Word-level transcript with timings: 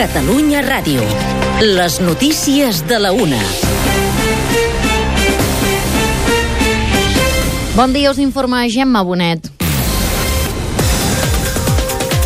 Catalunya 0.00 0.62
Ràdio. 0.64 1.02
Les 1.60 1.98
notícies 2.00 2.78
de 2.88 2.96
la 3.04 3.10
una. 3.12 3.36
Bon 7.76 7.92
dia, 7.92 8.08
us 8.08 8.16
informa 8.16 8.64
Gemma 8.72 9.04
Bonet. 9.04 9.59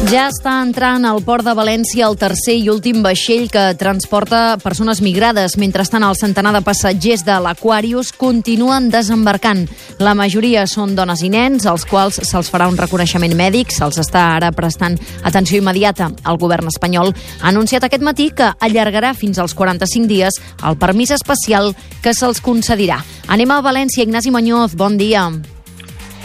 Ja 0.05 0.27
està 0.29 0.59
entrant 0.61 1.07
al 1.09 1.23
port 1.25 1.47
de 1.47 1.55
València 1.57 2.05
el 2.05 2.19
tercer 2.21 2.59
i 2.61 2.67
últim 2.69 2.99
vaixell 3.03 3.47
que 3.49 3.63
transporta 3.81 4.59
persones 4.61 5.01
migrades. 5.01 5.55
Mentrestant, 5.57 6.05
el 6.05 6.19
centenar 6.19 6.53
de 6.53 6.61
passatgers 6.67 7.25
de 7.25 7.39
l'Aquarius 7.41 8.11
continuen 8.21 8.91
desembarcant. 8.93 9.63
La 10.05 10.13
majoria 10.19 10.67
són 10.69 10.93
dones 10.99 11.25
i 11.25 11.31
nens, 11.33 11.65
als 11.65 11.87
quals 11.89 12.21
se'ls 12.21 12.53
farà 12.53 12.69
un 12.69 12.77
reconeixement 12.77 13.33
mèdic. 13.39 13.73
Se'ls 13.73 14.03
està 14.05 14.27
ara 14.35 14.53
prestant 14.53 14.99
atenció 15.25 15.63
immediata. 15.63 16.11
El 16.29 16.43
govern 16.43 16.69
espanyol 16.69 17.15
ha 17.41 17.49
anunciat 17.55 17.89
aquest 17.89 18.05
matí 18.05 18.29
que 18.37 18.53
allargarà 18.61 19.15
fins 19.17 19.41
als 19.41 19.57
45 19.57 20.11
dies 20.11 20.37
el 20.69 20.77
permís 20.77 21.17
especial 21.17 21.73
que 22.05 22.13
se'ls 22.13 22.45
concedirà. 22.45 23.01
Anem 23.33 23.57
a 23.57 23.63
València. 23.65 24.05
Ignasi 24.05 24.31
Muñoz, 24.31 24.77
bon 24.77 25.01
dia. 25.01 25.31
Bon 25.31 25.41
dia, 25.41 25.54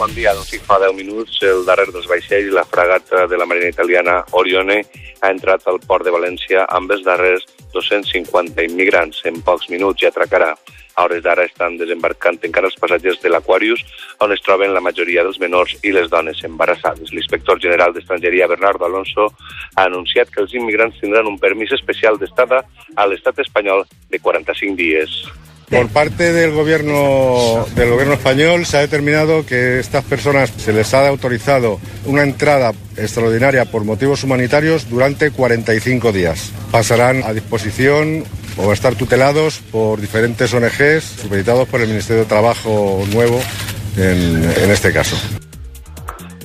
doncs 0.00 0.62
fa 0.64 0.78
10 0.80 0.94
minuts 0.96 1.42
el 1.44 1.66
darrer 1.68 1.90
dels 1.92 2.06
vaixells, 2.08 2.54
la 2.56 2.64
fragata 2.64 3.26
de 3.28 3.36
la 3.36 3.44
marina 3.44 3.68
italiana 3.68 4.14
Orione, 4.32 4.78
ha 5.20 5.28
entrat 5.28 5.66
al 5.68 5.76
port 5.84 6.06
de 6.06 6.14
València 6.14 6.62
amb 6.72 6.90
els 6.94 7.04
darrers 7.04 7.44
250 7.74 8.64
immigrants. 8.64 9.20
En 9.28 9.42
pocs 9.44 9.68
minuts 9.68 10.00
ja 10.00 10.08
atracarà. 10.08 10.54
A 10.96 11.04
hores 11.04 11.20
d'ara 11.22 11.44
estan 11.44 11.76
desembarcant 11.76 12.40
encara 12.48 12.70
els 12.70 12.78
passatgers 12.80 13.20
de 13.20 13.28
l'Aquarius, 13.28 13.84
on 14.24 14.32
es 14.32 14.40
troben 14.40 14.72
la 14.72 14.80
majoria 14.80 15.22
dels 15.22 15.38
menors 15.38 15.76
i 15.84 15.92
les 15.92 16.08
dones 16.08 16.40
embarassades. 16.48 17.12
L'inspector 17.12 17.60
general 17.60 17.92
d'Estrangeria, 17.92 18.48
Bernardo 18.48 18.88
Alonso, 18.88 19.28
ha 19.76 19.84
anunciat 19.84 20.32
que 20.32 20.40
els 20.40 20.56
immigrants 20.56 20.96
tindran 21.00 21.28
un 21.28 21.38
permís 21.38 21.76
especial 21.76 22.16
d'estada 22.16 22.64
a 22.96 23.06
l'estat 23.06 23.44
espanyol 23.44 23.84
de 24.08 24.18
45 24.18 24.76
dies. 24.80 25.20
Por 25.70 25.88
parte 25.88 26.32
del 26.32 26.50
gobierno, 26.50 27.64
del 27.76 27.90
gobierno 27.90 28.14
español 28.14 28.66
se 28.66 28.78
ha 28.78 28.80
determinado 28.80 29.46
que 29.46 29.78
estas 29.78 30.04
personas 30.04 30.50
se 30.50 30.72
les 30.72 30.92
ha 30.94 31.06
autorizado 31.06 31.78
una 32.06 32.24
entrada 32.24 32.72
extraordinaria 32.96 33.64
por 33.66 33.84
motivos 33.84 34.24
humanitarios 34.24 34.90
durante 34.90 35.30
45 35.30 36.10
días. 36.10 36.52
Pasarán 36.72 37.22
a 37.22 37.32
disposición 37.32 38.24
o 38.56 38.70
a 38.70 38.74
estar 38.74 38.96
tutelados 38.96 39.60
por 39.70 40.00
diferentes 40.00 40.52
ONGs 40.52 41.04
supeditados 41.22 41.68
por 41.68 41.80
el 41.80 41.88
Ministerio 41.88 42.22
de 42.22 42.28
Trabajo 42.28 43.04
nuevo 43.12 43.40
en, 43.96 44.42
en 44.42 44.70
este 44.72 44.92
caso. 44.92 45.16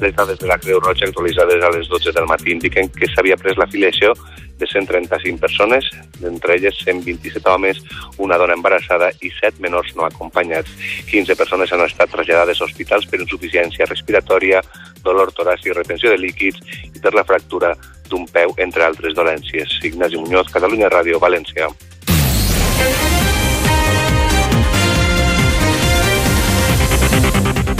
Les 0.01 0.15
dades 0.15 0.37
de 0.37 0.47
la 0.47 0.57
Creu 0.59 0.79
Roja 0.79 1.05
actualitzades 1.05 1.63
a 1.63 1.69
les 1.71 1.87
12 1.87 2.11
del 2.11 2.25
matí 2.25 2.51
indiquen 2.51 2.89
que 2.89 3.07
s'havia 3.07 3.37
pres 3.37 3.57
l'afiliació 3.57 4.13
de 4.57 4.67
135 4.67 5.39
persones, 5.39 5.89
d'entre 6.19 6.55
elles 6.55 6.77
127 6.83 7.49
homes, 7.49 7.81
una 8.17 8.37
dona 8.37 8.55
embarassada 8.55 9.11
i 9.21 9.31
7 9.39 9.61
menors 9.63 9.95
no 9.95 10.05
acompanyats. 10.05 10.71
15 11.11 11.35
persones 11.35 11.73
han 11.73 11.83
estat 11.85 12.11
traslladades 12.11 12.61
a 12.61 12.67
hospitals 12.69 13.07
per 13.09 13.21
insuficiència 13.21 13.89
respiratòria, 13.89 14.61
dolor 15.03 15.33
toràcic, 15.35 15.73
retenció 15.75 16.13
de 16.13 16.21
líquids 16.21 16.61
i 16.93 16.99
per 16.99 17.13
la 17.13 17.25
fractura 17.27 17.75
d'un 18.09 18.25
peu, 18.29 18.53
entre 18.57 18.85
altres 18.85 19.17
dolències. 19.17 19.79
Ignasi 19.83 20.21
Muñoz, 20.21 20.51
Catalunya 20.53 20.91
Ràdio, 20.93 21.19
València. 21.19 21.69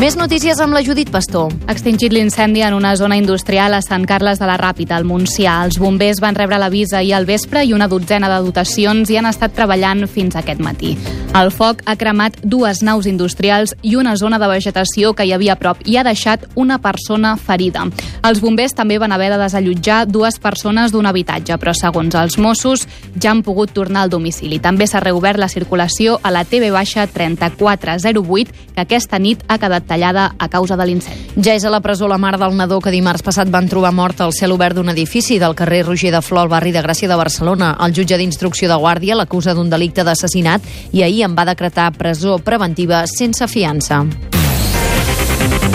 Més 0.05 0.13
notícies 0.13 0.59
amb 0.61 0.75
la 0.77 0.83
Judit 0.85 1.09
Pastor. 1.09 1.49
Extingit 1.71 2.13
l'incendi 2.13 2.61
en 2.61 2.75
una 2.77 2.91
zona 2.93 3.17
industrial 3.17 3.73
a 3.73 3.81
Sant 3.81 4.05
Carles 4.05 4.37
de 4.37 4.45
la 4.45 4.59
Ràpita, 4.61 4.99
al 4.99 5.07
Montsià. 5.09 5.55
Els 5.65 5.79
bombers 5.81 6.21
van 6.21 6.37
rebre 6.37 6.61
l'avís 6.61 6.93
ahir 6.93 7.15
al 7.17 7.25
vespre 7.25 7.65
i 7.65 7.73
una 7.73 7.89
dotzena 7.89 8.29
de 8.29 8.43
dotacions 8.45 9.09
hi 9.09 9.17
han 9.17 9.33
estat 9.33 9.57
treballant 9.57 10.05
fins 10.05 10.37
aquest 10.37 10.61
matí. 10.61 10.93
El 11.35 11.49
foc 11.51 11.81
ha 11.83 11.97
cremat 11.99 12.37
dues 12.47 12.79
naus 12.79 13.03
industrials 13.09 13.73
i 13.83 13.97
una 13.99 14.13
zona 14.15 14.37
de 14.39 14.47
vegetació 14.47 15.09
que 15.11 15.25
hi 15.27 15.33
havia 15.35 15.57
a 15.57 15.59
prop 15.59 15.81
i 15.83 15.97
ha 15.99 16.03
deixat 16.07 16.45
una 16.55 16.77
persona 16.79 17.33
ferida. 17.35 17.81
Els 18.23 18.39
bombers 18.39 18.71
també 18.77 18.95
van 19.03 19.11
haver 19.11 19.27
de 19.33 19.39
desallotjar 19.41 20.05
dues 20.07 20.39
persones 20.39 20.93
d'un 20.93 21.09
habitatge, 21.09 21.57
però 21.59 21.73
segons 21.75 22.15
els 22.15 22.37
Mossos 22.39 22.85
ja 23.19 23.33
han 23.33 23.41
pogut 23.43 23.73
tornar 23.75 24.05
al 24.05 24.13
domicili. 24.13 24.61
També 24.63 24.87
s'ha 24.87 25.01
reobert 25.03 25.35
la 25.37 25.49
circulació 25.51 26.21
a 26.23 26.31
la 26.31 26.45
TV 26.47 26.69
baixa 26.71 27.03
3408, 27.03 28.55
que 28.71 28.85
aquesta 28.85 29.19
nit 29.19 29.43
ha 29.49 29.59
quedat 29.59 29.89
tallada 29.91 30.29
a 30.39 30.47
causa 30.47 30.79
de 30.79 30.87
l'incendi. 30.87 31.35
Ja 31.35 31.57
és 31.59 31.67
a 31.67 31.73
la 31.73 31.83
presó 31.83 32.07
la 32.07 32.17
mare 32.17 32.39
del 32.39 32.55
nadó 32.55 32.79
que 32.79 32.95
dimarts 32.95 33.27
passat 33.27 33.51
van 33.51 33.67
trobar 33.67 33.91
mort 33.91 34.23
al 34.23 34.31
cel 34.31 34.55
obert 34.55 34.79
d'un 34.79 34.93
edifici 34.95 35.35
del 35.43 35.55
carrer 35.59 35.83
Roger 35.83 36.15
de 36.15 36.23
Flor, 36.23 36.45
al 36.45 36.53
barri 36.55 36.71
de 36.71 36.79
Gràcia 36.79 37.11
de 37.11 37.19
Barcelona. 37.19 37.75
El 37.83 37.91
jutge 37.91 38.15
d'instrucció 38.15 38.71
de 38.71 38.79
Guàrdia 38.79 39.19
l'acusa 39.19 39.53
d'un 39.53 39.69
delicte 39.69 40.07
d'assassinat 40.07 40.63
i 40.95 41.03
ahir 41.03 41.24
en 41.25 41.35
va 41.35 41.47
decretar 41.49 41.91
presó 41.97 42.37
preventiva 42.39 43.03
sense 43.09 43.47
fiança. 43.51 44.05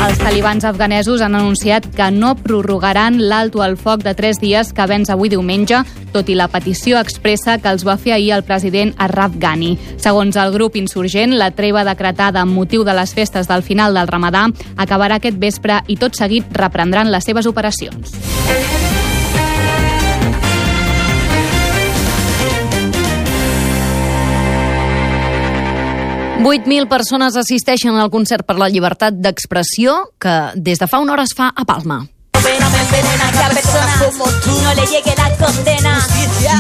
Els 0.01 0.17
talibans 0.17 0.65
afganesos 0.65 1.21
han 1.21 1.35
anunciat 1.37 1.85
que 1.93 2.07
no 2.11 2.33
prorrogaran 2.39 3.19
l'alto 3.29 3.61
al 3.61 3.77
foc 3.77 4.01
de 4.07 4.15
tres 4.17 4.41
dies 4.41 4.73
que 4.73 4.87
vens 4.89 5.13
avui 5.13 5.29
diumenge, 5.29 5.83
tot 6.15 6.33
i 6.33 6.39
la 6.39 6.49
petició 6.49 6.97
expressa 6.99 7.59
que 7.61 7.69
els 7.69 7.85
va 7.85 7.99
fer 8.01 8.15
ahir 8.17 8.33
el 8.39 8.47
president 8.49 8.95
Arraf 8.97 9.37
Ghani. 9.37 9.75
Segons 10.01 10.41
el 10.41 10.55
grup 10.57 10.81
insurgent, 10.81 11.37
la 11.37 11.53
treva 11.53 11.85
decretada 11.85 12.41
amb 12.41 12.57
motiu 12.57 12.87
de 12.89 12.97
les 12.97 13.13
festes 13.13 13.51
del 13.51 13.63
final 13.63 13.95
del 13.95 14.09
ramadà 14.09 14.49
acabarà 14.81 15.21
aquest 15.21 15.37
vespre 15.37 15.83
i 15.87 16.01
tot 16.01 16.17
seguit 16.17 16.49
reprendran 16.57 17.13
les 17.13 17.29
seves 17.29 17.47
operacions. 17.51 18.30
8.000 26.41 26.89
persones 26.89 27.37
assisteixen 27.37 27.99
al 28.01 28.09
concert 28.09 28.47
per 28.49 28.55
la 28.57 28.71
llibertat 28.73 29.19
d'expressió 29.21 29.93
que 30.17 30.33
des 30.57 30.81
de 30.81 30.87
fa 30.89 31.03
una 31.05 31.13
hora 31.13 31.27
es 31.29 31.35
fa 31.37 31.51
a 31.53 31.65
Palma. 31.69 32.01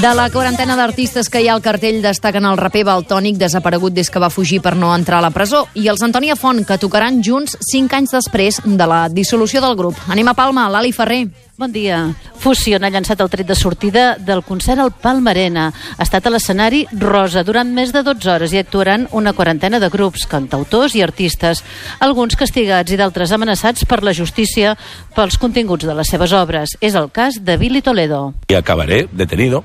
De 0.02 0.12
la 0.14 0.28
quarantena 0.28 0.76
d'artistes 0.76 1.30
que 1.32 1.40
hi 1.40 1.48
ha 1.48 1.54
al 1.56 1.64
cartell 1.64 2.02
destaquen 2.04 2.44
el 2.44 2.60
raper 2.60 2.84
Baltònic, 2.84 3.38
desaparegut 3.40 3.96
des 3.96 4.12
que 4.12 4.20
va 4.20 4.28
fugir 4.28 4.60
per 4.60 4.76
no 4.76 4.92
entrar 4.94 5.18
a 5.18 5.24
la 5.24 5.32
presó, 5.32 5.64
i 5.72 5.88
els 5.88 6.04
Antònia 6.04 6.36
Font, 6.36 6.60
que 6.68 6.76
tocaran 6.76 7.22
junts 7.24 7.56
cinc 7.64 7.96
anys 7.96 8.12
després 8.18 8.60
de 8.64 8.86
la 8.86 9.06
dissolució 9.08 9.64
del 9.64 9.76
grup. 9.80 9.96
Anem 10.12 10.28
a 10.28 10.36
Palma, 10.36 10.68
l'Ali 10.68 10.92
Ferrer. 10.92 11.24
Bon 11.60 11.68
dia. 11.68 12.14
Fusion 12.40 12.86
ha 12.86 12.88
llançat 12.88 13.20
el 13.20 13.28
tret 13.28 13.44
de 13.44 13.52
sortida 13.52 14.14
del 14.16 14.40
concert 14.40 14.80
al 14.80 14.94
Palmarena. 14.96 15.66
Ha 15.68 16.06
estat 16.06 16.24
a 16.24 16.30
l'escenari 16.32 16.86
Rosa 17.02 17.42
durant 17.44 17.68
més 17.76 17.92
de 17.92 18.00
12 18.00 18.30
hores 18.32 18.54
i 18.56 18.62
actuaran 18.62 19.04
una 19.12 19.34
quarantena 19.36 19.76
de 19.76 19.90
grups, 19.92 20.24
cantautors 20.24 20.96
i 20.96 21.04
artistes, 21.04 21.60
alguns 22.00 22.38
castigats 22.40 22.96
i 22.96 22.96
d'altres 22.96 23.36
amenaçats 23.36 23.84
per 23.84 24.00
la 24.00 24.16
justícia 24.16 24.72
pels 25.12 25.36
continguts 25.36 25.84
de 25.84 25.98
les 26.00 26.08
seves 26.08 26.32
obres. 26.32 26.78
És 26.80 26.96
el 26.96 27.12
cas 27.12 27.36
de 27.44 27.58
Billy 27.60 27.84
Toledo. 27.84 28.32
Y 28.48 28.54
acabaré 28.54 29.10
detenido 29.12 29.62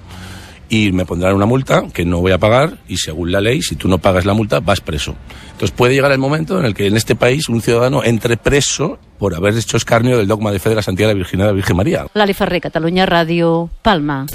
y 0.70 0.92
me 0.92 1.06
pondrán 1.06 1.36
una 1.36 1.46
multa 1.46 1.84
que 1.94 2.06
no 2.06 2.20
voy 2.20 2.32
a 2.32 2.38
pagar 2.38 2.78
y 2.88 2.98
según 2.98 3.32
la 3.32 3.42
ley, 3.42 3.62
si 3.62 3.76
tú 3.76 3.88
no 3.88 3.98
pagas 3.98 4.26
la 4.26 4.34
multa, 4.34 4.60
vas 4.60 4.82
preso. 4.82 5.16
Entonces 5.52 5.72
puede 5.72 5.94
llegar 5.94 6.12
el 6.12 6.18
momento 6.18 6.60
en 6.60 6.66
el 6.66 6.74
que 6.74 6.88
en 6.88 6.98
este 6.98 7.16
país 7.16 7.50
un 7.50 7.62
ciudadano 7.62 8.04
entre 8.04 8.38
preso 8.38 9.00
por 9.18 9.36
haber 9.36 9.56
hecho 9.56 9.78
escarnio 9.78 10.18
del 10.18 10.28
dogma 10.28 10.52
de 10.52 10.60
fe 10.60 10.70
de 10.70 10.76
la 10.76 10.82
santidad 10.82 11.08
de 11.08 11.14
la 11.14 11.18
Virginidad 11.18 11.48
de 11.48 11.52
la 11.52 11.56
Virgen 11.56 11.78
María. 11.78 12.06
Lali 12.14 12.34
Ferrer, 12.34 12.62
Catalunya 12.62 13.06
Ràdio, 13.06 13.70
Palma. 13.82 14.26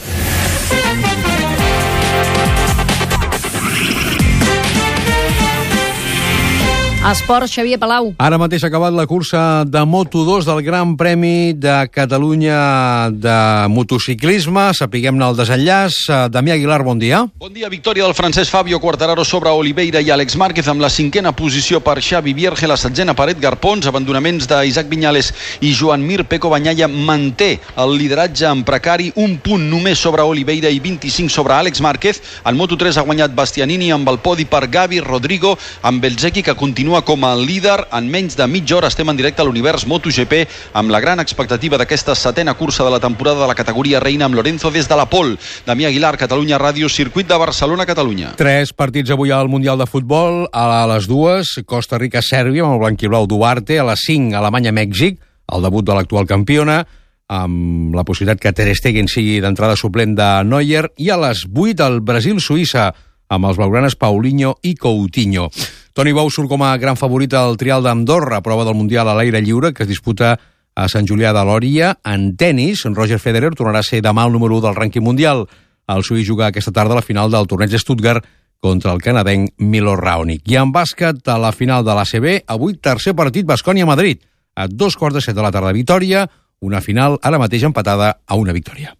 Esport, 7.00 7.48
Xavier 7.48 7.78
Palau. 7.80 8.10
Ara 8.20 8.36
mateix 8.36 8.60
ha 8.60 8.68
acabat 8.68 8.92
la 8.92 9.06
cursa 9.08 9.64
de 9.64 9.80
Moto2 9.88 10.44
del 10.44 10.58
Gran 10.60 10.98
Premi 11.00 11.54
de 11.56 11.88
Catalunya 11.88 13.08
de 13.08 13.36
motociclisme. 13.72 14.66
Sapiguem-ne 14.76 15.24
el 15.30 15.38
desenllaç. 15.38 15.96
Eh, 16.10 16.18
Damià 16.28 16.58
Aguilar, 16.58 16.82
bon 16.84 17.00
dia. 17.00 17.22
Bon 17.40 17.54
dia, 17.54 17.70
victòria 17.72 18.04
del 18.04 18.12
francès 18.12 18.50
Fabio 18.52 18.76
Quartararo 18.84 19.24
sobre 19.24 19.48
Oliveira 19.48 20.02
i 20.04 20.10
Àlex 20.12 20.36
Márquez 20.36 20.68
amb 20.68 20.84
la 20.84 20.90
cinquena 20.92 21.32
posició 21.32 21.80
per 21.80 22.02
Xavi 22.04 22.34
Vierge, 22.36 22.68
la 22.68 22.76
setzena 22.76 23.16
per 23.16 23.30
Edgar 23.32 23.56
Pons, 23.56 23.88
abandonaments 23.88 24.44
d'Isaac 24.44 24.92
Viñales 24.92 25.32
i 25.64 25.72
Joan 25.72 26.04
Mir. 26.04 26.26
Peco 26.28 26.52
Banyalla 26.52 26.86
manté 26.86 27.62
el 27.80 27.96
lideratge 27.96 28.44
en 28.44 28.60
precari, 28.62 29.08
un 29.16 29.38
punt 29.40 29.64
només 29.72 29.98
sobre 29.98 30.20
Oliveira 30.20 30.68
i 30.68 30.84
25 30.84 31.32
sobre 31.32 31.56
Àlex 31.56 31.80
Márquez. 31.80 32.20
En 32.44 32.60
Moto3 32.60 33.00
ha 33.00 33.08
guanyat 33.08 33.32
Bastianini 33.32 33.88
amb 33.90 34.12
el 34.12 34.20
podi 34.20 34.44
per 34.44 34.66
Gavi, 34.68 35.00
Rodrigo, 35.00 35.56
amb 35.80 36.04
Belzeki 36.04 36.44
que 36.44 36.54
continua 36.54 36.89
com 36.98 37.22
a 37.24 37.36
líder. 37.38 37.86
En 37.94 38.08
menys 38.10 38.34
de 38.34 38.46
mitja 38.50 38.74
hora 38.76 38.88
estem 38.90 39.08
en 39.08 39.18
directe 39.18 39.42
a 39.42 39.46
l'univers 39.46 39.86
MotoGP 39.86 40.40
amb 40.74 40.90
la 40.90 40.98
gran 40.98 41.22
expectativa 41.22 41.78
d'aquesta 41.78 42.16
setena 42.18 42.56
cursa 42.58 42.82
de 42.82 42.90
la 42.90 42.98
temporada 42.98 43.44
de 43.44 43.46
la 43.46 43.54
categoria 43.54 44.00
reina 44.02 44.26
amb 44.26 44.34
Lorenzo 44.34 44.72
des 44.74 44.88
de 44.90 44.98
la 44.98 45.06
Pol. 45.06 45.36
Damià 45.66 45.88
Aguilar, 45.88 46.16
Catalunya 46.18 46.58
Ràdio, 46.58 46.90
circuit 46.90 47.28
de 47.30 47.38
Barcelona, 47.38 47.86
Catalunya. 47.86 48.34
Tres 48.36 48.74
partits 48.74 49.14
avui 49.14 49.30
al 49.30 49.48
Mundial 49.48 49.78
de 49.78 49.86
Futbol. 49.86 50.48
A 50.52 50.86
les 50.90 51.06
dues, 51.06 51.60
Costa 51.64 52.02
Rica-Sèrbia, 52.02 52.66
amb 52.66 52.74
el 52.74 52.82
blanquiblau 52.82 53.30
Duarte. 53.30 53.78
A 53.78 53.86
les 53.92 54.02
5, 54.10 54.34
Alemanya-Mèxic, 54.34 55.20
el 55.54 55.62
debut 55.62 55.86
de 55.86 55.94
l'actual 55.94 56.26
campiona. 56.26 56.82
amb 57.30 57.94
la 57.94 58.02
possibilitat 58.02 58.40
que 58.42 58.50
Ter 58.50 58.72
Stegen 58.74 59.06
sigui 59.06 59.36
d'entrada 59.38 59.76
suplent 59.78 60.16
de 60.18 60.42
Neuer, 60.42 60.88
i 60.98 61.12
a 61.14 61.18
les 61.28 61.44
8 61.46 61.86
el 61.86 62.00
Brasil-Suïssa, 62.02 62.88
amb 63.30 63.46
els 63.46 63.60
blaugranes 63.60 63.96
Paulinho 63.96 64.56
i 64.66 64.74
Coutinho. 64.74 65.48
Toni 65.92 66.12
Bou 66.14 66.30
surt 66.30 66.48
com 66.48 66.62
a 66.62 66.76
gran 66.78 66.96
favorit 66.96 67.34
al 67.34 67.56
trial 67.58 67.82
d'Andorra, 67.82 68.40
prova 68.46 68.64
del 68.64 68.78
Mundial 68.78 69.08
a 69.10 69.14
l'aire 69.18 69.40
lliure, 69.42 69.72
que 69.74 69.82
es 69.82 69.90
disputa 69.90 70.36
a 70.74 70.86
Sant 70.88 71.08
Julià 71.08 71.32
de 71.34 71.42
Lòria. 71.44 71.94
En 72.06 72.36
tennis, 72.38 72.84
Roger 72.94 73.18
Federer 73.18 73.50
tornarà 73.58 73.82
a 73.82 73.86
ser 73.86 74.02
demà 74.04 74.26
el 74.26 74.32
número 74.32 74.56
1 74.60 74.68
del 74.68 74.76
rànquing 74.78 75.04
mundial. 75.04 75.48
El 75.90 76.04
suïs 76.06 76.28
juga 76.28 76.46
aquesta 76.46 76.72
tarda 76.72 76.94
a 76.94 77.00
la 77.00 77.06
final 77.06 77.30
del 77.30 77.48
torneig 77.50 77.72
de 77.72 77.80
Stuttgart 77.82 78.26
contra 78.60 78.92
el 78.92 79.00
canadenc 79.02 79.56
Milo 79.58 79.96
Raonic. 79.96 80.44
I 80.46 80.60
en 80.60 80.70
bàsquet, 80.72 81.24
a 81.26 81.38
la 81.40 81.50
final 81.50 81.84
de 81.84 81.96
l'ACB, 81.96 82.44
avui 82.46 82.76
tercer 82.76 83.16
partit 83.16 83.48
Bascònia-Madrid. 83.48 84.22
A 84.54 84.68
dos 84.68 84.96
quarts 84.96 85.16
de 85.16 85.24
set 85.24 85.34
de 85.34 85.42
la 85.42 85.50
tarda, 85.50 85.72
Vitoria, 85.72 86.28
una 86.60 86.80
final 86.84 87.18
ara 87.22 87.40
mateix 87.40 87.64
empatada 87.64 88.20
a 88.26 88.36
una 88.36 88.52
victòria. 88.52 88.94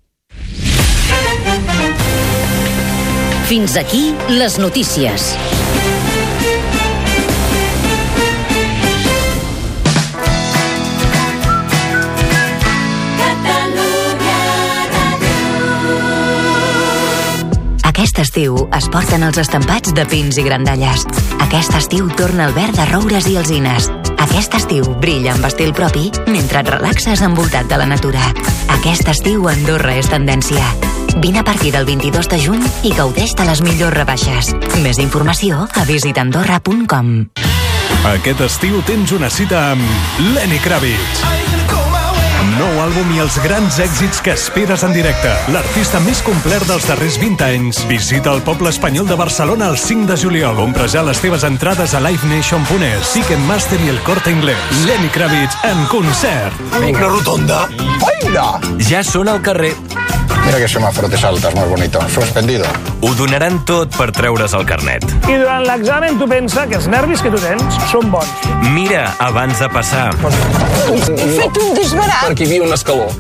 Fins 3.51 3.77
aquí 3.77 4.15
les 4.31 4.59
notícies. 4.59 5.35
Aquest 18.11 18.27
estiu 18.35 18.57
es 18.75 18.89
porten 18.91 19.23
els 19.23 19.37
estampats 19.39 19.93
de 19.95 20.03
pins 20.11 20.35
i 20.41 20.43
grandalles. 20.43 21.05
Aquest 21.45 21.77
estiu 21.79 22.09
torna 22.19 22.49
el 22.49 22.55
verd 22.57 22.75
de 22.75 22.87
roures 22.89 23.29
i 23.31 23.37
alzines. 23.39 23.87
Aquest 24.25 24.57
estiu 24.59 24.89
brilla 24.99 25.37
amb 25.37 25.47
estil 25.47 25.71
propi 25.71 26.09
mentre 26.27 26.65
et 26.65 26.73
relaxes 26.75 27.23
envoltat 27.23 27.71
de 27.71 27.79
la 27.79 27.87
natura. 27.87 28.25
Aquest 28.81 29.07
estiu 29.15 29.47
Andorra 29.47 29.95
és 29.95 30.11
tendència. 30.11 30.67
Vine 31.23 31.45
a 31.45 31.47
partir 31.47 31.71
del 31.77 31.87
22 31.87 32.33
de 32.35 32.43
juny 32.43 32.67
i 32.83 32.91
gaudeix 32.99 33.37
de 33.39 33.47
les 33.47 33.63
millors 33.63 33.95
rebaixes. 33.95 34.51
Més 34.83 34.99
informació 34.99 35.69
a 35.71 35.87
visitandorra.com. 35.87 37.15
Aquest 38.11 38.43
estiu 38.51 38.83
tens 38.91 39.15
una 39.15 39.31
cita 39.31 39.69
amb 39.77 40.27
Lenny 40.35 40.59
Kravitz. 40.67 41.60
Nou 42.61 42.81
àlbum 42.83 43.09
i 43.15 43.21
els 43.23 43.39
grans 43.41 43.79
èxits 43.81 44.19
que 44.21 44.35
esperes 44.37 44.83
en 44.85 44.93
directe. 44.93 45.31
L'artista 45.55 45.97
més 46.05 46.21
complet 46.27 46.61
dels 46.69 46.85
darrers 46.91 47.17
20 47.23 47.47
anys. 47.47 47.81
Visita 47.89 48.35
el 48.37 48.43
poble 48.45 48.69
espanyol 48.69 49.09
de 49.09 49.17
Barcelona 49.17 49.71
el 49.73 49.79
5 49.81 50.05
de 50.11 50.19
juliol. 50.21 50.59
Compra 50.61 50.85
ja 50.93 51.01
les 51.07 51.23
teves 51.25 51.47
entrades 51.49 51.97
a 51.97 52.05
livenation.es, 52.05 53.15
Ticketmaster 53.15 53.81
i 53.87 53.95
el 53.95 54.03
Corte 54.05 54.35
Inglés. 54.37 54.61
Lenny 54.85 55.09
Kravitz 55.09 55.57
en 55.65 55.87
concert. 55.89 56.61
Una 56.85 57.09
rotonda. 57.09 57.65
¡Baila! 58.05 58.51
Ja 58.91 59.01
són 59.09 59.33
al 59.33 59.41
carrer. 59.41 59.73
Mira 60.47 60.59
que 60.59 60.69
semáforo 60.69 61.09
te 61.09 61.17
saltas, 61.17 61.55
muy 61.55 61.69
bonito. 61.69 62.01
Suspendido. 62.09 62.65
Ho 63.03 63.15
donaran 63.15 63.65
tot 63.65 63.95
per 63.97 64.11
treure's 64.13 64.55
el 64.55 64.67
carnet. 64.67 65.05
I 65.29 65.37
durant 65.39 65.67
l'examen 65.67 66.19
tu 66.19 66.29
pensa 66.29 66.67
que 66.67 66.79
els 66.81 66.89
nervis 66.91 67.23
que 67.23 67.31
tu 67.33 67.41
tens 67.43 67.81
són 67.93 68.11
bons. 68.13 68.49
Mira, 68.75 69.07
abans 69.19 69.61
de 69.61 69.69
passar. 69.73 70.11
He 70.91 71.31
fet 71.39 71.63
un 71.63 71.75
disbarat. 71.79 72.27
Per 72.27 72.33
aquí 72.35 72.45
hi 72.45 72.53
havia 72.53 72.69
un 72.69 72.77
escaló. 72.77 73.11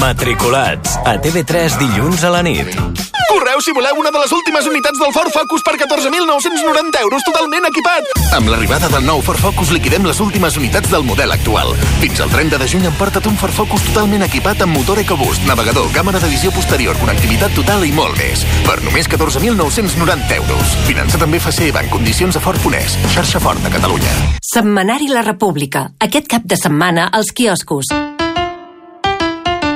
Matriculats 0.00 0.98
a 1.04 1.16
TV3 1.22 1.78
dilluns 1.80 2.26
a 2.26 2.34
la 2.34 2.42
nit. 2.46 2.76
Correu 3.28 3.60
si 3.60 3.72
voleu 3.72 3.98
una 3.98 4.10
de 4.10 4.20
les 4.22 4.32
últimes 4.32 4.66
unitats 4.70 4.98
del 4.98 5.12
Ford 5.12 5.32
Focus 5.34 5.62
per 5.66 5.74
14.990 5.80 7.00
euros 7.02 7.24
totalment 7.26 7.66
equipat. 7.68 8.06
Amb 8.36 8.50
l'arribada 8.52 8.88
del 8.92 9.04
nou 9.06 9.22
Ford 9.26 9.40
Focus 9.42 9.72
liquidem 9.74 10.06
les 10.06 10.20
últimes 10.22 10.56
unitats 10.60 10.90
del 10.92 11.04
model 11.06 11.34
actual. 11.34 11.74
Fins 12.00 12.22
al 12.22 12.30
30 12.30 12.60
de 12.62 12.68
juny 12.70 12.86
emporta't 12.90 13.26
un 13.30 13.38
Ford 13.40 13.54
Focus 13.56 13.86
totalment 13.88 14.26
equipat 14.26 14.62
amb 14.64 14.78
motor 14.78 15.00
EcoBoost, 15.02 15.46
navegador, 15.50 15.90
càmera 15.94 16.22
de 16.22 16.30
visió 16.32 16.52
posterior, 16.54 16.98
connectivitat 17.02 17.54
total 17.58 17.86
i 17.86 17.94
molt 17.96 18.18
més. 18.20 18.46
Per 18.66 18.78
només 18.86 19.10
14.990 19.10 20.38
euros. 20.40 20.76
Finança 20.88 21.20
també 21.22 21.42
FCEBA 21.42 21.86
en 21.86 21.90
condicions 21.92 22.38
a 22.38 22.44
Ford.es. 22.44 22.98
Xarxa 23.14 23.42
Ford 23.42 23.62
de 23.64 23.74
Catalunya. 23.74 24.14
Setmanari 24.42 25.10
La 25.12 25.26
República. 25.26 25.90
Aquest 26.00 26.30
cap 26.30 26.46
de 26.46 26.60
setmana 26.60 27.10
als 27.12 27.34
quioscos. 27.34 27.90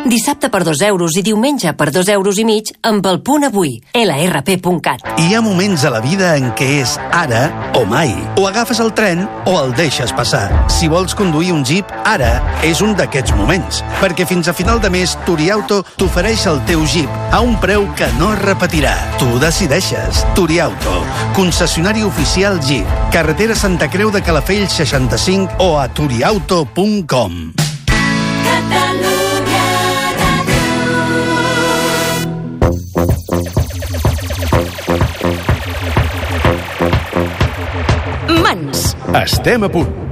Dissabte 0.06 0.48
per 0.48 0.64
2 0.64 0.80
euros 0.88 1.16
i 1.16 1.22
diumenge 1.22 1.74
per 1.76 1.90
2 1.92 2.08
euros 2.14 2.38
i 2.40 2.44
mig 2.48 2.70
amb 2.88 3.04
el 3.06 3.20
punt 3.20 3.44
avui, 3.44 3.74
lrp.cat. 3.92 5.04
Hi 5.20 5.34
ha 5.34 5.42
moments 5.44 5.84
a 5.84 5.92
la 5.92 6.00
vida 6.00 6.32
en 6.40 6.50
què 6.56 6.68
és 6.80 6.96
ara 7.12 7.42
o 7.76 7.84
mai. 7.84 8.14
O 8.40 8.46
agafes 8.48 8.80
el 8.80 8.94
tren 8.96 9.26
o 9.44 9.58
el 9.60 9.74
deixes 9.76 10.14
passar. 10.16 10.48
Si 10.72 10.88
vols 10.88 11.14
conduir 11.14 11.52
un 11.52 11.64
Jeep, 11.68 11.92
ara 12.08 12.32
és 12.66 12.80
un 12.80 12.96
d'aquests 12.96 13.36
moments. 13.36 13.84
Perquè 14.00 14.26
fins 14.26 14.48
a 14.48 14.56
final 14.56 14.80
de 14.80 14.90
mes, 14.90 15.16
Turiauto 15.28 15.82
t'ofereix 16.00 16.46
el 16.48 16.62
teu 16.66 16.84
Jeep 16.88 17.10
a 17.30 17.42
un 17.44 17.58
preu 17.60 17.84
que 17.94 18.08
no 18.18 18.32
repetirà. 18.40 18.96
Tu 19.20 19.28
decideixes. 19.42 20.24
Turiauto, 20.34 21.02
concessionari 21.36 22.02
oficial 22.08 22.60
Jeep. 22.64 22.88
Carretera 23.12 23.54
Santa 23.54 23.90
Creu 23.92 24.10
de 24.10 24.24
Calafell 24.24 24.68
65 24.68 25.60
o 25.60 25.76
a 25.78 25.88
turiauto.com. 25.92 27.69
Estem 39.14 39.64
a 39.64 39.68
punt. 39.68 40.09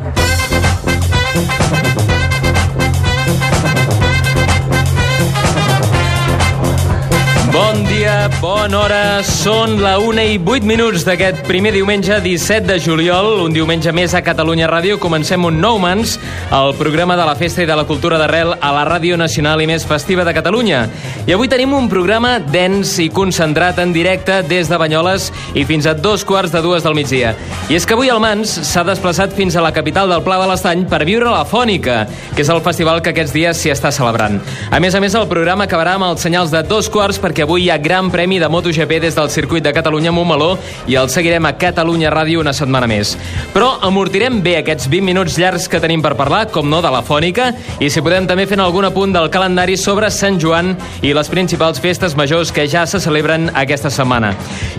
Bona 8.40 8.78
hora. 8.78 9.22
Són 9.26 9.76
la 9.82 9.96
1 9.98 10.22
i 10.22 10.38
8 10.38 10.66
minuts 10.66 11.04
d'aquest 11.06 11.40
primer 11.48 11.72
diumenge 11.74 12.18
17 12.22 12.66
de 12.68 12.78
juliol, 12.82 13.40
un 13.44 13.54
diumenge 13.54 13.92
més 13.94 14.14
a 14.14 14.22
Catalunya 14.22 14.68
Ràdio. 14.70 14.98
Comencem 15.00 15.44
un 15.44 15.60
nou 15.60 15.78
mans, 15.82 16.16
el 16.54 16.74
programa 16.78 17.16
de 17.18 17.26
la 17.26 17.34
festa 17.38 17.62
i 17.62 17.68
de 17.68 17.76
la 17.76 17.86
cultura 17.88 18.18
d'arrel 18.20 18.54
a 18.54 18.72
la 18.74 18.84
Ràdio 18.88 19.18
Nacional 19.18 19.62
i 19.62 19.68
més 19.70 19.86
festiva 19.88 20.24
de 20.26 20.34
Catalunya. 20.36 20.84
I 21.26 21.34
avui 21.34 21.48
tenim 21.50 21.74
un 21.76 21.88
programa 21.90 22.36
dens 22.38 22.94
i 23.02 23.08
concentrat 23.10 23.78
en 23.82 23.92
directe 23.92 24.42
des 24.48 24.70
de 24.70 24.78
Banyoles 24.80 25.30
i 25.54 25.64
fins 25.68 25.86
a 25.86 25.94
dos 25.94 26.24
quarts 26.24 26.52
de 26.52 26.62
dues 26.64 26.86
del 26.86 26.96
migdia. 26.98 27.34
I 27.68 27.76
és 27.76 27.86
que 27.86 27.96
avui 27.96 28.12
el 28.12 28.22
Mans 28.22 28.50
s'ha 28.68 28.84
desplaçat 28.86 29.34
fins 29.36 29.56
a 29.56 29.64
la 29.64 29.72
capital 29.76 30.08
del 30.10 30.22
Pla 30.26 30.38
de 30.42 30.48
l'Estany 30.50 30.86
per 30.90 31.04
viure 31.08 31.30
la 31.30 31.46
Fònica, 31.48 32.04
que 32.34 32.42
és 32.42 32.52
el 32.52 32.62
festival 32.64 33.02
que 33.02 33.12
aquests 33.14 33.34
dies 33.34 33.60
s'hi 33.60 33.74
està 33.74 33.92
celebrant. 33.94 34.40
A 34.70 34.80
més 34.80 34.94
a 34.94 35.00
més, 35.00 35.14
el 35.14 35.28
programa 35.30 35.68
acabarà 35.68 35.96
amb 35.98 36.08
els 36.10 36.24
senyals 36.24 36.52
de 36.54 36.62
dos 36.66 36.88
quarts 36.92 37.20
perquè 37.22 37.46
avui 37.46 37.66
hi 37.66 37.70
ha 37.70 37.78
gran 37.78 38.10
premi 38.18 38.40
de 38.40 38.48
MotoGP 38.48 38.98
des 38.98 39.14
del 39.14 39.30
circuit 39.30 39.62
de 39.62 39.70
Catalunya 39.72 40.10
Montmeló 40.10 40.56
i 40.90 40.96
el 40.98 41.06
seguirem 41.06 41.44
a 41.46 41.52
Catalunya 41.54 42.10
Ràdio 42.10 42.40
una 42.42 42.50
setmana 42.50 42.88
més. 42.90 43.12
Però 43.54 43.68
amortirem 43.86 44.40
bé 44.42 44.56
aquests 44.58 44.88
20 44.90 45.06
minuts 45.06 45.36
llargs 45.38 45.68
que 45.70 45.78
tenim 45.78 46.02
per 46.02 46.16
parlar, 46.18 46.48
com 46.50 46.66
no, 46.66 46.80
de 46.82 46.90
la 46.90 47.04
fònica, 47.06 47.52
i 47.78 47.86
si 47.86 48.02
podem 48.02 48.26
també 48.26 48.48
fent 48.50 48.58
algun 48.64 48.88
apunt 48.88 49.14
del 49.14 49.30
calendari 49.30 49.76
sobre 49.78 50.10
Sant 50.10 50.40
Joan 50.42 50.72
i 51.06 51.12
les 51.14 51.30
principals 51.30 51.78
festes 51.78 52.16
majors 52.18 52.50
que 52.50 52.66
ja 52.66 52.82
se 52.90 52.98
celebren 52.98 53.52
aquesta 53.54 53.86
setmana. 53.94 54.32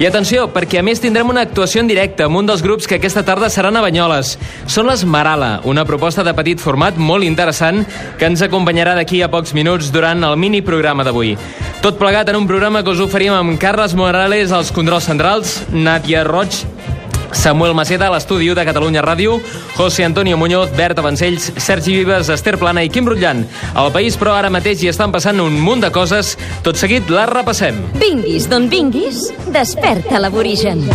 I 0.04 0.10
atenció, 0.10 0.50
perquè 0.52 0.82
a 0.82 0.84
més 0.84 1.00
tindrem 1.00 1.32
una 1.32 1.46
actuació 1.48 1.80
en 1.80 1.88
directe 1.88 2.28
amb 2.28 2.42
un 2.42 2.52
dels 2.52 2.66
grups 2.66 2.92
que 2.92 3.00
aquesta 3.00 3.24
tarda 3.24 3.48
seran 3.48 3.80
a 3.80 3.86
Banyoles. 3.88 4.34
Són 4.68 4.92
les 4.92 5.06
Marala, 5.08 5.62
una 5.64 5.88
proposta 5.88 6.28
de 6.28 6.36
petit 6.36 6.60
format 6.60 7.00
molt 7.00 7.24
interessant 7.24 7.86
que 8.20 8.28
ens 8.28 8.44
acompanyarà 8.44 9.00
d'aquí 9.00 9.24
a 9.24 9.32
pocs 9.32 9.56
minuts 9.56 9.94
durant 9.96 10.28
el 10.28 10.36
mini 10.36 10.60
programa 10.60 11.08
d'avui. 11.08 11.38
Tot 11.80 11.96
plegat 11.96 12.28
en 12.28 12.36
un 12.36 12.52
programa 12.52 12.84
que 12.84 12.92
us 12.92 13.00
oferim 13.30 13.50
amb 13.50 13.60
Carles 13.60 13.94
Morales 13.94 14.52
als 14.52 14.72
controls 14.74 15.06
centrals, 15.06 15.60
Nàdia 15.72 16.24
Roig, 16.24 16.64
Samuel 17.32 17.76
Maceda 17.78 18.08
a 18.08 18.14
l'estudi 18.14 18.50
de 18.50 18.66
Catalunya 18.66 19.04
Ràdio, 19.06 19.40
José 19.78 20.06
Antonio 20.06 20.38
Muñoz, 20.38 20.72
Berta 20.76 21.02
Vancells, 21.02 21.52
Sergi 21.58 21.94
Vives, 21.94 22.30
Esther 22.30 22.58
Plana 22.58 22.84
i 22.84 22.90
Quim 22.90 23.06
Rutllan. 23.08 23.46
Al 23.76 23.92
país, 23.92 24.18
però, 24.18 24.34
ara 24.34 24.50
mateix 24.50 24.82
hi 24.82 24.90
estan 24.90 25.12
passant 25.12 25.40
un 25.40 25.60
munt 25.62 25.86
de 25.86 25.92
coses. 25.92 26.38
Tot 26.64 26.76
seguit, 26.76 27.10
les 27.10 27.30
repassem. 27.30 27.78
Vinguis 28.02 28.50
d'on 28.50 28.70
vinguis, 28.70 29.30
desperta 29.54 30.20
l'aborigen. 30.20 30.88